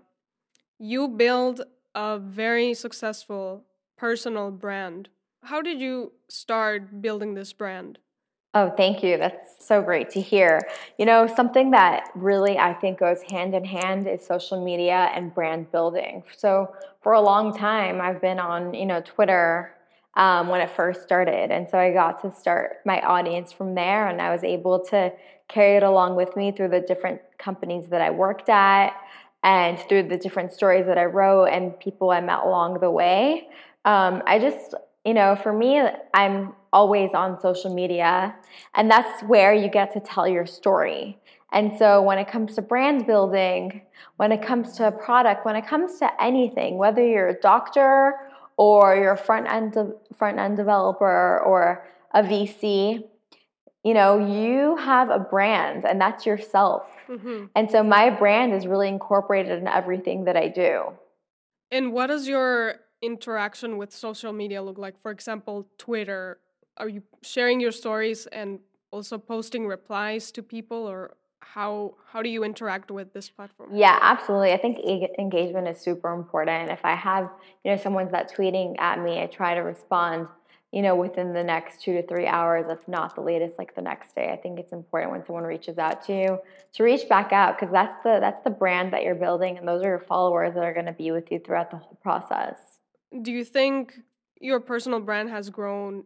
you 0.79 1.07
build 1.09 1.61
a 1.93 2.17
very 2.17 2.73
successful 2.73 3.65
personal 3.97 4.49
brand. 4.49 5.09
How 5.43 5.61
did 5.61 5.81
you 5.81 6.13
start 6.29 7.01
building 7.01 7.33
this 7.33 7.51
brand 7.51 7.99
Oh, 8.55 8.71
thank 8.75 9.03
you. 9.03 9.17
That's 9.17 9.63
so 9.63 9.81
great 9.81 10.09
to 10.11 10.21
hear. 10.21 10.59
You 10.97 11.05
know, 11.05 11.27
something 11.27 11.71
that 11.71 12.09
really 12.15 12.57
I 12.57 12.73
think 12.73 12.99
goes 12.99 13.21
hand 13.29 13.53
in 13.53 13.63
hand 13.63 14.07
is 14.07 14.25
social 14.25 14.63
media 14.63 15.11
and 15.13 15.33
brand 15.33 15.71
building. 15.71 16.23
So, 16.35 16.73
for 17.01 17.13
a 17.13 17.21
long 17.21 17.55
time, 17.55 18.01
I've 18.01 18.19
been 18.21 18.39
on, 18.39 18.73
you 18.73 18.85
know, 18.85 19.01
Twitter 19.01 19.75
um, 20.15 20.47
when 20.47 20.61
it 20.61 20.69
first 20.71 21.03
started. 21.03 21.51
And 21.51 21.69
so 21.69 21.77
I 21.77 21.93
got 21.93 22.21
to 22.23 22.31
start 22.35 22.77
my 22.85 22.99
audience 23.01 23.51
from 23.53 23.75
there, 23.75 24.07
and 24.07 24.19
I 24.21 24.31
was 24.31 24.43
able 24.43 24.83
to 24.85 25.13
carry 25.47 25.77
it 25.77 25.83
along 25.83 26.15
with 26.15 26.35
me 26.35 26.51
through 26.51 26.69
the 26.69 26.81
different 26.81 27.21
companies 27.37 27.87
that 27.89 28.01
I 28.01 28.09
worked 28.09 28.49
at 28.49 28.93
and 29.43 29.79
through 29.79 30.03
the 30.03 30.17
different 30.17 30.53
stories 30.53 30.85
that 30.87 30.97
I 30.97 31.05
wrote 31.05 31.45
and 31.45 31.79
people 31.79 32.09
I 32.09 32.19
met 32.19 32.39
along 32.39 32.79
the 32.81 32.91
way. 32.91 33.47
Um, 33.85 34.21
I 34.25 34.39
just, 34.39 34.73
you 35.05 35.13
know, 35.13 35.35
for 35.35 35.53
me, 35.53 35.81
I'm 36.13 36.53
always 36.73 37.13
on 37.13 37.39
social 37.39 37.73
media, 37.73 38.35
and 38.75 38.89
that's 38.89 39.23
where 39.23 39.53
you 39.53 39.69
get 39.69 39.93
to 39.93 39.99
tell 39.99 40.27
your 40.27 40.45
story. 40.45 41.17
And 41.51 41.77
so, 41.77 42.01
when 42.01 42.19
it 42.19 42.27
comes 42.27 42.55
to 42.55 42.61
brand 42.61 43.07
building, 43.07 43.81
when 44.17 44.31
it 44.31 44.41
comes 44.41 44.73
to 44.77 44.87
a 44.87 44.91
product, 44.91 45.45
when 45.45 45.55
it 45.55 45.65
comes 45.65 45.97
to 45.99 46.23
anything, 46.23 46.77
whether 46.77 47.05
you're 47.05 47.29
a 47.29 47.39
doctor 47.39 48.13
or 48.57 48.95
you're 48.95 49.13
a 49.13 49.17
front 49.17 49.47
end 49.47 49.73
de- 49.73 49.93
front 50.17 50.37
end 50.37 50.57
developer 50.57 51.39
or 51.39 51.87
a 52.13 52.21
VC, 52.21 53.03
you 53.83 53.93
know, 53.93 54.19
you 54.27 54.75
have 54.75 55.09
a 55.09 55.19
brand 55.19 55.85
and 55.85 55.99
that's 55.99 56.25
yourself. 56.25 56.83
Mm-hmm. 57.07 57.45
And 57.55 57.71
so 57.71 57.81
my 57.83 58.09
brand 58.09 58.53
is 58.53 58.67
really 58.67 58.87
incorporated 58.87 59.57
in 59.59 59.67
everything 59.67 60.25
that 60.25 60.35
I 60.35 60.49
do. 60.49 60.91
And 61.71 61.93
what 61.93 62.07
does 62.07 62.27
your 62.27 62.75
interaction 63.01 63.77
with 63.77 63.93
social 63.93 64.33
media 64.33 64.61
look 64.61 64.77
like? 64.77 64.99
For 64.99 65.11
example, 65.11 65.67
Twitter. 65.77 66.39
Are 66.79 66.89
you 66.89 67.03
sharing 67.21 67.59
your 67.59 67.71
stories 67.71 68.25
and 68.27 68.59
also 68.91 69.17
posting 69.17 69.67
replies 69.67 70.31
to 70.31 70.41
people 70.41 70.87
or 70.87 71.15
how 71.41 71.95
how 72.11 72.21
do 72.21 72.29
you 72.29 72.43
interact 72.43 72.91
with 72.91 73.13
this 73.13 73.29
platform? 73.29 73.69
Yeah, 73.73 73.97
absolutely. 74.01 74.53
I 74.53 74.57
think 74.57 74.79
engagement 75.17 75.67
is 75.67 75.79
super 75.79 76.13
important. 76.13 76.69
If 76.69 76.83
I 76.83 76.95
have, 76.95 77.29
you 77.63 77.71
know, 77.71 77.77
someone's 77.77 78.11
that 78.11 78.31
tweeting 78.31 78.79
at 78.79 78.99
me, 78.99 79.21
I 79.21 79.25
try 79.27 79.55
to 79.55 79.61
respond, 79.61 80.27
you 80.71 80.81
know, 80.81 80.95
within 80.95 81.33
the 81.33 81.43
next 81.43 81.81
2 81.81 81.93
to 81.93 82.07
3 82.07 82.27
hours, 82.27 82.65
if 82.69 82.85
not 82.87 83.15
the 83.15 83.21
latest 83.21 83.57
like 83.57 83.73
the 83.75 83.81
next 83.81 84.15
day. 84.15 84.29
I 84.31 84.37
think 84.37 84.59
it's 84.59 84.73
important 84.73 85.11
when 85.11 85.25
someone 85.25 85.43
reaches 85.43 85.77
out 85.77 86.05
to 86.05 86.13
you 86.13 86.39
to 86.73 86.83
reach 86.83 87.07
back 87.09 87.33
out 87.33 87.57
because 87.57 87.71
that's 87.71 87.95
the 88.03 88.19
that's 88.19 88.41
the 88.43 88.51
brand 88.51 88.93
that 88.93 89.03
you're 89.03 89.15
building 89.15 89.57
and 89.57 89.67
those 89.67 89.81
are 89.83 89.89
your 89.89 89.99
followers 89.99 90.53
that 90.53 90.63
are 90.63 90.73
going 90.73 90.85
to 90.85 90.93
be 90.93 91.11
with 91.11 91.31
you 91.31 91.39
throughout 91.39 91.71
the 91.71 91.77
whole 91.77 91.97
process. 92.01 92.57
Do 93.21 93.31
you 93.31 93.43
think 93.43 93.99
your 94.39 94.59
personal 94.59 94.99
brand 94.99 95.29
has 95.29 95.49
grown 95.49 96.03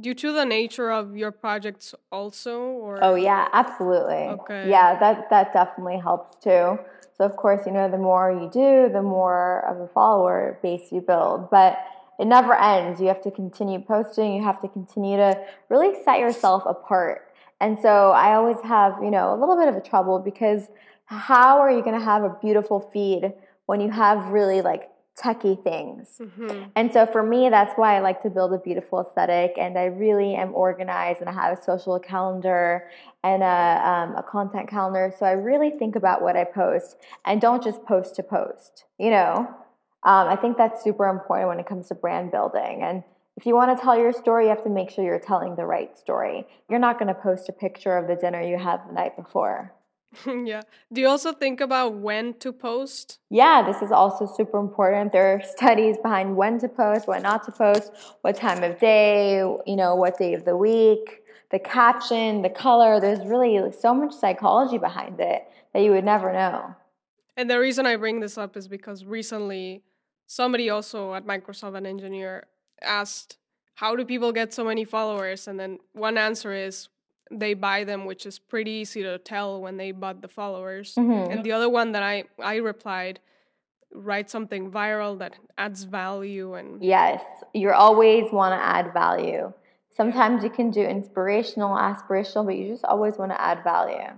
due 0.00 0.14
to 0.14 0.32
the 0.32 0.44
nature 0.44 0.90
of 0.90 1.16
your 1.16 1.30
projects 1.30 1.94
also 2.10 2.60
or 2.60 3.02
Oh 3.02 3.14
yeah, 3.14 3.44
uh, 3.44 3.48
absolutely. 3.52 4.28
Okay. 4.40 4.68
Yeah, 4.68 4.98
that 4.98 5.30
that 5.30 5.52
definitely 5.52 5.98
helps 5.98 6.36
too. 6.42 6.78
So 7.16 7.24
of 7.24 7.36
course, 7.36 7.66
you 7.66 7.72
know, 7.72 7.90
the 7.90 7.98
more 7.98 8.30
you 8.30 8.48
do, 8.52 8.92
the 8.92 9.02
more 9.02 9.64
of 9.68 9.80
a 9.80 9.88
follower 9.88 10.58
base 10.62 10.92
you 10.92 11.00
build. 11.00 11.50
But 11.50 11.78
it 12.18 12.26
never 12.26 12.54
ends. 12.54 13.00
You 13.00 13.08
have 13.08 13.22
to 13.22 13.30
continue 13.30 13.80
posting, 13.80 14.34
you 14.34 14.42
have 14.42 14.60
to 14.62 14.68
continue 14.68 15.16
to 15.16 15.38
really 15.68 16.02
set 16.04 16.18
yourself 16.18 16.64
apart. 16.66 17.32
And 17.60 17.78
so 17.80 18.10
I 18.10 18.34
always 18.34 18.60
have, 18.62 18.94
you 19.02 19.10
know, 19.10 19.34
a 19.34 19.36
little 19.38 19.56
bit 19.56 19.68
of 19.68 19.74
a 19.76 19.80
trouble 19.80 20.18
because 20.18 20.68
how 21.06 21.58
are 21.58 21.70
you 21.70 21.82
going 21.82 21.98
to 21.98 22.04
have 22.04 22.22
a 22.22 22.36
beautiful 22.40 22.80
feed 22.92 23.32
when 23.66 23.80
you 23.80 23.90
have 23.90 24.28
really 24.28 24.62
like 24.62 24.88
techie 25.20 25.62
things. 25.62 26.20
Mhm. 26.20 26.70
And 26.76 26.92
so 26.92 27.06
for 27.06 27.22
me, 27.22 27.48
that's 27.48 27.74
why 27.76 27.96
I 27.96 28.00
like 28.00 28.22
to 28.22 28.30
build 28.30 28.52
a 28.52 28.58
beautiful 28.58 29.00
aesthetic. 29.00 29.56
And 29.58 29.78
I 29.78 29.86
really 29.86 30.34
am 30.34 30.54
organized 30.54 31.20
and 31.20 31.28
I 31.28 31.32
have 31.32 31.58
a 31.58 31.60
social 31.60 31.98
calendar 31.98 32.88
and 33.22 33.42
a, 33.42 33.80
um, 33.84 34.16
a 34.16 34.22
content 34.22 34.68
calendar. 34.68 35.12
So 35.16 35.26
I 35.26 35.32
really 35.32 35.70
think 35.70 35.96
about 35.96 36.22
what 36.22 36.36
I 36.36 36.44
post 36.44 36.96
and 37.24 37.40
don't 37.40 37.62
just 37.62 37.84
post 37.84 38.14
to 38.16 38.22
post, 38.22 38.84
you 38.98 39.10
know? 39.10 39.48
Um, 40.04 40.28
I 40.28 40.36
think 40.36 40.56
that's 40.56 40.82
super 40.82 41.08
important 41.08 41.48
when 41.48 41.58
it 41.58 41.66
comes 41.66 41.88
to 41.88 41.94
brand 41.94 42.30
building. 42.30 42.82
And 42.82 43.02
if 43.36 43.46
you 43.46 43.54
want 43.54 43.76
to 43.76 43.82
tell 43.82 43.96
your 43.96 44.12
story, 44.12 44.44
you 44.44 44.50
have 44.50 44.64
to 44.64 44.70
make 44.70 44.90
sure 44.90 45.04
you're 45.04 45.18
telling 45.18 45.56
the 45.56 45.64
right 45.64 45.96
story. 45.96 46.46
You're 46.68 46.78
not 46.78 46.98
going 46.98 47.08
to 47.08 47.20
post 47.20 47.48
a 47.48 47.52
picture 47.52 47.96
of 47.96 48.06
the 48.06 48.16
dinner 48.16 48.42
you 48.42 48.58
had 48.58 48.80
the 48.88 48.92
night 48.92 49.16
before. 49.16 49.72
yeah. 50.26 50.62
Do 50.92 51.00
you 51.00 51.08
also 51.08 51.32
think 51.32 51.60
about 51.60 51.94
when 51.94 52.34
to 52.34 52.52
post? 52.52 53.18
Yeah, 53.30 53.62
this 53.66 53.82
is 53.82 53.92
also 53.92 54.26
super 54.26 54.58
important. 54.58 55.12
There 55.12 55.34
are 55.34 55.42
studies 55.42 55.96
behind 56.02 56.36
when 56.36 56.58
to 56.60 56.68
post, 56.68 57.06
when 57.06 57.22
not 57.22 57.44
to 57.44 57.52
post, 57.52 57.92
what 58.22 58.36
time 58.36 58.62
of 58.62 58.78
day, 58.78 59.38
you 59.38 59.76
know, 59.76 59.94
what 59.94 60.18
day 60.18 60.34
of 60.34 60.44
the 60.44 60.56
week, 60.56 61.22
the 61.50 61.58
caption, 61.58 62.42
the 62.42 62.50
color. 62.50 63.00
There's 63.00 63.24
really 63.26 63.72
so 63.72 63.94
much 63.94 64.14
psychology 64.14 64.78
behind 64.78 65.20
it 65.20 65.46
that 65.72 65.82
you 65.82 65.90
would 65.90 66.04
never 66.04 66.32
know. 66.32 66.74
And 67.36 67.48
the 67.48 67.60
reason 67.60 67.86
I 67.86 67.96
bring 67.96 68.20
this 68.20 68.36
up 68.38 68.56
is 68.56 68.66
because 68.66 69.04
recently 69.04 69.82
somebody 70.26 70.70
also 70.70 71.14
at 71.14 71.26
Microsoft, 71.26 71.76
an 71.76 71.86
engineer, 71.86 72.46
asked, 72.82 73.36
How 73.74 73.94
do 73.94 74.04
people 74.04 74.32
get 74.32 74.52
so 74.54 74.64
many 74.64 74.84
followers? 74.84 75.46
And 75.46 75.60
then 75.60 75.78
one 75.92 76.18
answer 76.18 76.52
is 76.52 76.88
they 77.30 77.54
buy 77.54 77.84
them, 77.84 78.04
which 78.04 78.26
is 78.26 78.38
pretty 78.38 78.70
easy 78.70 79.02
to 79.02 79.18
tell 79.18 79.60
when 79.60 79.76
they 79.76 79.92
bought 79.92 80.22
the 80.22 80.28
followers. 80.28 80.94
Mhm. 80.96 81.30
And 81.30 81.44
the 81.44 81.52
other 81.52 81.68
one 81.68 81.92
that 81.92 82.02
I, 82.02 82.24
I 82.38 82.56
replied, 82.56 83.20
write 83.92 84.30
something 84.30 84.70
viral 84.70 85.18
that 85.18 85.34
adds 85.56 85.84
value 85.84 86.54
and 86.54 86.82
Yes, 86.82 87.22
you 87.54 87.72
always 87.72 88.30
want 88.32 88.52
to 88.58 88.62
add 88.64 88.92
value. 88.92 89.52
Sometimes 89.90 90.44
you 90.44 90.50
can 90.50 90.70
do 90.70 90.82
inspirational, 90.82 91.76
aspirational, 91.76 92.46
but 92.46 92.56
you 92.56 92.68
just 92.68 92.84
always 92.84 93.18
want 93.18 93.32
to 93.32 93.40
add 93.40 93.64
value. 93.64 94.12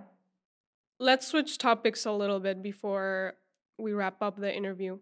Let's 0.99 1.27
switch 1.27 1.57
topics 1.57 2.05
a 2.05 2.13
little 2.13 2.41
bit 2.41 2.63
before 2.63 3.35
we 3.79 3.93
wrap 3.93 4.21
up 4.21 4.39
the 4.39 4.55
interview. 4.55 4.99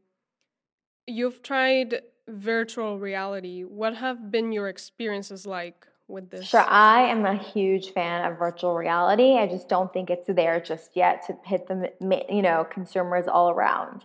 You've 1.06 1.42
tried 1.42 2.02
virtual 2.28 2.98
reality. 2.98 3.62
What 3.64 3.96
have 3.96 4.30
been 4.30 4.52
your 4.52 4.68
experiences 4.68 5.46
like 5.46 5.86
with 6.08 6.30
this? 6.30 6.46
Sure, 6.46 6.64
I 6.66 7.02
am 7.02 7.26
a 7.26 7.36
huge 7.36 7.90
fan 7.90 8.30
of 8.30 8.38
virtual 8.38 8.74
reality. 8.76 9.36
I 9.38 9.46
just 9.48 9.68
don't 9.68 9.92
think 9.92 10.08
it's 10.08 10.28
there 10.28 10.60
just 10.60 10.96
yet 10.96 11.26
to 11.26 11.36
hit 11.44 11.66
the 11.66 11.92
you 12.30 12.42
know 12.42 12.64
consumers 12.70 13.26
all 13.26 13.50
around. 13.50 14.04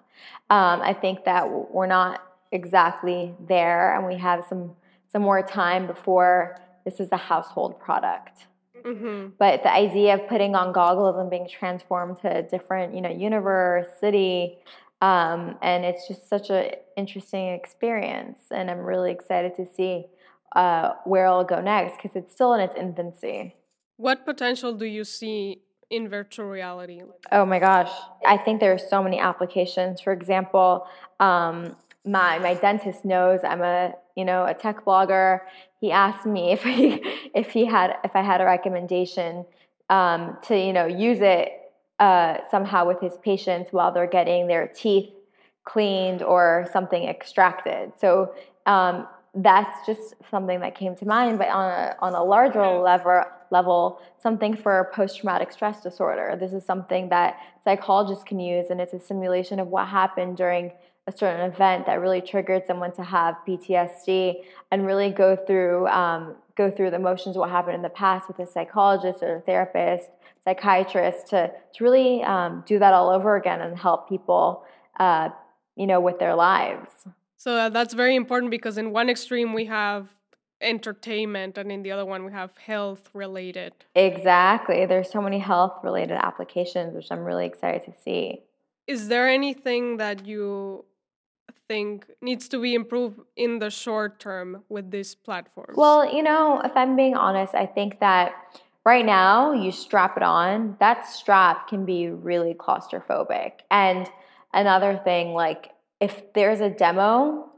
Um, 0.49 0.81
I 0.81 0.93
think 0.93 1.25
that 1.25 1.49
we're 1.71 1.87
not 1.87 2.23
exactly 2.51 3.35
there, 3.47 3.95
and 3.95 4.07
we 4.07 4.17
have 4.17 4.45
some 4.49 4.75
some 5.11 5.21
more 5.21 5.43
time 5.43 5.85
before 5.85 6.59
this 6.85 6.99
is 6.99 7.11
a 7.11 7.17
household 7.17 7.79
product. 7.79 8.47
hmm 8.83 9.27
But 9.37 9.63
the 9.63 9.71
idea 9.71 10.15
of 10.15 10.27
putting 10.27 10.55
on 10.55 10.73
goggles 10.73 11.15
and 11.17 11.29
being 11.29 11.47
transformed 11.47 12.19
to 12.21 12.37
a 12.37 12.41
different 12.41 12.95
you 12.95 13.01
know 13.01 13.11
universe, 13.11 13.87
city, 13.99 14.57
um, 15.01 15.57
and 15.61 15.85
it's 15.85 16.07
just 16.07 16.27
such 16.27 16.49
an 16.49 16.71
interesting 16.97 17.49
experience, 17.49 18.39
and 18.49 18.71
I'm 18.71 18.79
really 18.79 19.11
excited 19.11 19.55
to 19.55 19.67
see 19.67 20.07
uh, 20.55 20.93
where 21.05 21.25
it'll 21.25 21.43
go 21.43 21.61
next 21.61 21.97
because 21.97 22.15
it's 22.15 22.31
still 22.31 22.53
in 22.53 22.61
its 22.61 22.75
infancy. 22.75 23.55
What 23.97 24.25
potential 24.25 24.73
do 24.73 24.85
you 24.85 25.03
see 25.03 25.61
in 25.89 26.09
virtual 26.09 26.47
reality? 26.47 27.01
Oh 27.31 27.45
my 27.45 27.59
gosh, 27.59 27.91
I 28.25 28.37
think 28.37 28.59
there 28.59 28.73
are 28.73 28.79
so 28.79 29.03
many 29.03 29.19
applications. 29.19 30.01
For 30.01 30.11
example, 30.11 30.87
um, 31.19 31.75
my 32.05 32.39
my 32.39 32.55
dentist 32.55 33.05
knows 33.05 33.41
I'm 33.43 33.61
a 33.61 33.93
you 34.15 34.25
know 34.25 34.45
a 34.45 34.53
tech 34.53 34.85
blogger. 34.85 35.41
He 35.79 35.91
asked 35.91 36.25
me 36.25 36.51
if 36.55 36.63
he 36.63 37.01
if 37.33 37.51
he 37.51 37.65
had 37.65 37.95
if 38.03 38.15
I 38.15 38.21
had 38.21 38.41
a 38.41 38.45
recommendation 38.45 39.45
um, 39.89 40.37
to 40.43 40.57
you 40.57 40.73
know 40.73 40.85
use 40.85 41.19
it 41.21 41.51
uh, 41.99 42.37
somehow 42.49 42.87
with 42.87 42.99
his 42.99 43.13
patients 43.23 43.71
while 43.71 43.93
they're 43.93 44.07
getting 44.07 44.47
their 44.47 44.67
teeth 44.67 45.09
cleaned 45.65 46.21
or 46.21 46.67
something 46.73 47.03
extracted. 47.07 47.93
So 47.99 48.33
um, 48.65 49.07
that's 49.35 49.85
just 49.85 50.13
something 50.29 50.59
that 50.59 50.75
came 50.75 50.95
to 50.95 51.05
mind. 51.05 51.39
But 51.39 51.49
on 51.49 51.71
a, 51.71 51.95
on 51.99 52.13
a 52.13 52.23
larger 52.23 52.65
level, 52.79 53.23
level, 53.49 54.01
something 54.21 54.55
for 54.55 54.91
post 54.93 55.17
traumatic 55.17 55.51
stress 55.51 55.81
disorder. 55.81 56.35
This 56.39 56.53
is 56.53 56.65
something 56.65 57.09
that 57.09 57.37
psychologists 57.63 58.23
can 58.23 58.39
use, 58.39 58.67
and 58.69 58.81
it's 58.81 58.93
a 58.93 58.99
simulation 58.99 59.59
of 59.59 59.67
what 59.67 59.87
happened 59.87 60.37
during 60.37 60.71
a 61.07 61.11
certain 61.11 61.51
event 61.51 61.85
that 61.85 61.99
really 62.01 62.21
triggered 62.21 62.65
someone 62.65 62.91
to 62.93 63.03
have 63.03 63.35
PTSD 63.47 64.43
and 64.71 64.85
really 64.85 65.09
go 65.09 65.35
through 65.35 65.87
um, 65.87 66.35
go 66.55 66.69
through 66.69 66.91
the 66.91 66.99
motions 66.99 67.35
of 67.35 67.41
what 67.41 67.49
happened 67.49 67.75
in 67.75 67.81
the 67.81 67.89
past 67.89 68.27
with 68.27 68.39
a 68.39 68.47
psychologist 68.47 69.21
or 69.21 69.37
a 69.37 69.41
therapist, 69.41 70.09
psychiatrist 70.43 71.27
to 71.27 71.51
to 71.73 71.83
really 71.83 72.23
um, 72.23 72.63
do 72.65 72.79
that 72.79 72.93
all 72.93 73.09
over 73.09 73.35
again 73.35 73.61
and 73.61 73.77
help 73.77 74.07
people, 74.07 74.63
uh, 74.99 75.29
you 75.75 75.87
know, 75.87 75.99
with 75.99 76.19
their 76.19 76.35
lives. 76.35 76.91
So 77.43 77.57
uh, 77.57 77.67
that's 77.67 77.93
very 77.93 78.15
important 78.15 78.51
because 78.51 78.77
in 78.77 78.91
one 78.91 79.09
extreme 79.09 79.51
we 79.51 79.65
have 79.65 80.07
entertainment 80.61 81.57
and 81.57 81.73
in 81.73 81.83
the 81.83 81.91
other 81.91 82.05
one 82.05 82.23
we 82.23 82.31
have 82.31 82.55
health 82.55 83.09
related. 83.13 83.73
Exactly. 83.95 84.85
There's 84.85 85.11
so 85.11 85.21
many 85.21 85.39
health 85.39 85.79
related 85.83 86.15
applications, 86.29 86.95
which 86.95 87.11
I'm 87.11 87.25
really 87.25 87.45
excited 87.45 87.83
to 87.83 87.93
see. 88.01 88.43
Is 88.87 89.09
there 89.09 89.27
anything 89.27 89.97
that 89.97 90.25
you 90.25 90.85
think 91.67 92.05
needs 92.21 92.47
to 92.47 92.61
be 92.61 92.75
improved 92.75 93.19
in 93.35 93.59
the 93.59 93.69
short 93.69 94.21
term 94.21 94.63
with 94.69 94.89
these 94.91 95.13
platforms? 95.13 95.75
Well, 95.75 96.15
you 96.15 96.23
know, 96.23 96.61
if 96.63 96.71
I'm 96.77 96.95
being 96.95 97.15
honest, 97.15 97.53
I 97.53 97.65
think 97.65 97.99
that 97.99 98.35
right 98.85 99.05
now 99.05 99.51
you 99.51 99.73
strap 99.73 100.15
it 100.15 100.23
on, 100.23 100.77
that 100.79 101.05
strap 101.05 101.67
can 101.67 101.83
be 101.83 102.07
really 102.07 102.53
claustrophobic. 102.53 103.51
And 103.69 104.09
another 104.53 105.01
thing, 105.03 105.33
like 105.33 105.73
if 106.03 106.33
there's 106.33 106.59
a 106.59 106.69
demo 106.69 107.49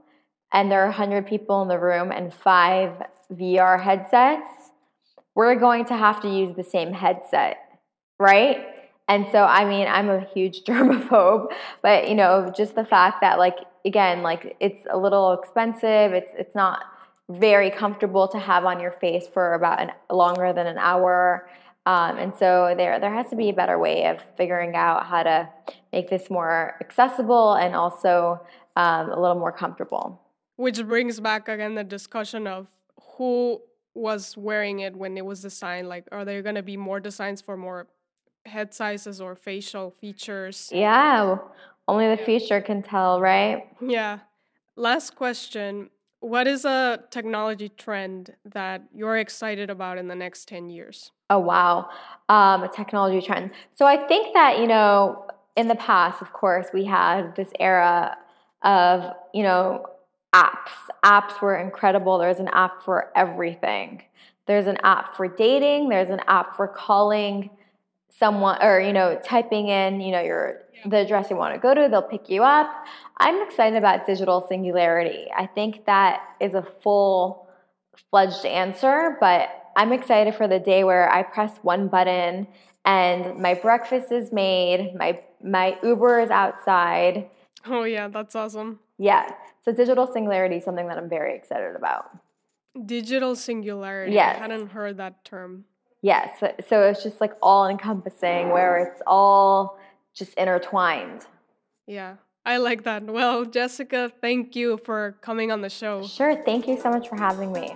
and 0.53 0.71
there 0.71 0.83
are 0.83 0.89
100 0.89 1.25
people 1.25 1.63
in 1.63 1.67
the 1.67 1.79
room 1.79 2.11
and 2.11 2.31
five 2.31 2.91
VR 3.33 3.81
headsets, 3.81 4.47
we're 5.33 5.55
going 5.55 5.85
to 5.85 5.97
have 5.97 6.21
to 6.21 6.29
use 6.29 6.55
the 6.55 6.63
same 6.63 6.93
headset, 6.93 7.57
right? 8.19 8.57
And 9.07 9.25
so, 9.31 9.43
I 9.43 9.65
mean, 9.65 9.87
I'm 9.87 10.09
a 10.11 10.21
huge 10.21 10.63
germaphobe, 10.67 11.51
but 11.81 12.07
you 12.07 12.13
know, 12.13 12.53
just 12.55 12.75
the 12.75 12.85
fact 12.85 13.21
that, 13.21 13.39
like, 13.39 13.57
again, 13.83 14.21
like 14.21 14.55
it's 14.59 14.85
a 14.91 14.97
little 14.97 15.33
expensive. 15.33 16.13
It's 16.13 16.31
it's 16.37 16.55
not 16.55 16.85
very 17.29 17.71
comfortable 17.71 18.27
to 18.27 18.37
have 18.37 18.65
on 18.65 18.79
your 18.79 18.91
face 18.91 19.25
for 19.33 19.55
about 19.55 19.81
an 19.81 19.91
longer 20.11 20.53
than 20.53 20.67
an 20.67 20.77
hour. 20.77 21.49
Um, 21.87 22.17
and 22.17 22.33
so 22.37 22.73
there 22.77 22.99
there 22.99 23.13
has 23.13 23.29
to 23.29 23.35
be 23.35 23.49
a 23.49 23.53
better 23.53 23.79
way 23.79 24.05
of 24.05 24.17
figuring 24.37 24.75
out 24.75 25.05
how 25.07 25.23
to 25.23 25.49
make 25.95 26.09
this 26.09 26.29
more 26.29 26.75
accessible 26.81 27.53
and 27.53 27.73
also 27.73 28.39
um, 28.75 29.09
a 29.09 29.19
little 29.19 29.39
more 29.45 29.51
comfortable. 29.51 30.21
Which 30.57 30.85
brings 30.85 31.19
back 31.19 31.47
again 31.47 31.75
the 31.75 31.83
discussion 31.83 32.47
of 32.47 32.67
who 33.13 33.61
was 33.93 34.35
wearing 34.37 34.79
it 34.79 34.93
when 34.95 35.17
it 35.17 35.25
was 35.25 35.41
designed? 35.41 35.87
Like, 35.87 36.05
are 36.11 36.25
there 36.25 36.41
going 36.41 36.55
to 36.55 36.67
be 36.73 36.77
more 36.77 36.99
designs 36.99 37.39
for 37.41 37.55
more 37.55 37.87
head 38.45 38.73
sizes 38.73 39.21
or 39.21 39.35
facial 39.35 39.89
features? 39.89 40.69
Yeah, 40.73 41.37
only 41.87 42.07
the 42.13 42.21
future 42.21 42.61
can 42.61 42.83
tell, 42.83 43.21
right? 43.21 43.63
Yeah. 43.81 44.19
Last 44.75 45.15
question. 45.15 45.89
What 46.19 46.47
is 46.47 46.65
a 46.65 46.99
technology 47.11 47.69
trend 47.69 48.35
that 48.43 48.83
you're 48.93 49.17
excited 49.17 49.69
about 49.69 49.97
in 49.97 50.07
the 50.07 50.15
next 50.15 50.47
10 50.47 50.69
years? 50.69 51.11
Oh, 51.29 51.39
wow. 51.39 51.89
Um, 52.27 52.63
a 52.63 52.67
technology 52.67 53.25
trend. 53.25 53.51
So 53.75 53.85
I 53.85 53.97
think 54.07 54.33
that, 54.33 54.59
you 54.59 54.67
know, 54.67 55.25
in 55.55 55.67
the 55.67 55.75
past, 55.75 56.21
of 56.21 56.33
course, 56.33 56.67
we 56.73 56.85
had 56.85 57.35
this 57.35 57.49
era 57.59 58.17
of, 58.61 59.13
you 59.33 59.43
know, 59.43 59.85
apps. 60.33 60.71
Apps 61.03 61.41
were 61.41 61.55
incredible. 61.55 62.17
There's 62.17 62.39
an 62.39 62.49
app 62.49 62.83
for 62.83 63.11
everything. 63.15 64.03
There's 64.47 64.67
an 64.67 64.77
app 64.83 65.15
for 65.15 65.27
dating, 65.27 65.89
there's 65.89 66.09
an 66.09 66.21
app 66.27 66.55
for 66.55 66.67
calling 66.67 67.49
someone 68.17 68.57
or 68.61 68.79
you 68.79 68.93
know 68.93 69.19
typing 69.23 69.67
in 69.67 69.99
you 69.99 70.11
know 70.11 70.21
your 70.21 70.61
the 70.85 70.97
address 70.97 71.29
you 71.29 71.35
want 71.35 71.53
to 71.53 71.59
go 71.59 71.73
to 71.73 71.87
they'll 71.89 72.01
pick 72.01 72.29
you 72.29 72.43
up 72.43 72.85
i'm 73.17 73.45
excited 73.45 73.75
about 73.77 74.05
digital 74.05 74.45
singularity 74.47 75.27
i 75.35 75.45
think 75.45 75.85
that 75.85 76.21
is 76.39 76.53
a 76.53 76.65
full 76.81 77.47
fledged 78.09 78.45
answer 78.45 79.17
but 79.19 79.49
i'm 79.75 79.91
excited 79.91 80.33
for 80.33 80.47
the 80.47 80.59
day 80.59 80.85
where 80.85 81.11
i 81.11 81.23
press 81.23 81.57
one 81.61 81.89
button 81.89 82.47
and 82.85 83.37
my 83.37 83.53
breakfast 83.53 84.11
is 84.11 84.31
made 84.31 84.95
my 84.95 85.19
my 85.45 85.77
uber 85.83 86.19
is 86.19 86.29
outside 86.29 87.29
oh 87.67 87.83
yeah 87.83 88.07
that's 88.07 88.35
awesome 88.35 88.79
yeah 88.97 89.29
so 89.63 89.71
digital 89.71 90.07
singularity 90.07 90.57
is 90.57 90.63
something 90.63 90.87
that 90.87 90.97
i'm 90.97 91.09
very 91.09 91.35
excited 91.35 91.75
about 91.75 92.09
digital 92.85 93.35
singularity 93.35 94.13
yes 94.13 94.35
i 94.35 94.39
hadn't 94.39 94.67
heard 94.67 94.97
that 94.97 95.23
term 95.23 95.65
Yes. 96.05 96.39
So, 96.39 96.53
so 96.69 96.83
it's 96.83 97.01
just 97.01 97.19
like 97.19 97.33
all 97.41 97.67
encompassing 97.67 98.49
where 98.51 98.77
it's 98.77 99.01
all 99.07 99.79
just 100.13 100.35
intertwined. 100.35 101.25
Yeah. 101.87 102.17
I 102.45 102.57
like 102.57 102.83
that. 102.83 103.05
Well, 103.05 103.43
Jessica, 103.43 104.11
thank 104.21 104.55
you 104.55 104.77
for 104.77 105.17
coming 105.21 105.51
on 105.51 105.61
the 105.61 105.69
show. 105.71 106.05
Sure. 106.05 106.39
Thank 106.45 106.67
you 106.67 106.79
so 106.79 106.91
much 106.91 107.09
for 107.09 107.15
having 107.15 107.51
me. 107.51 107.75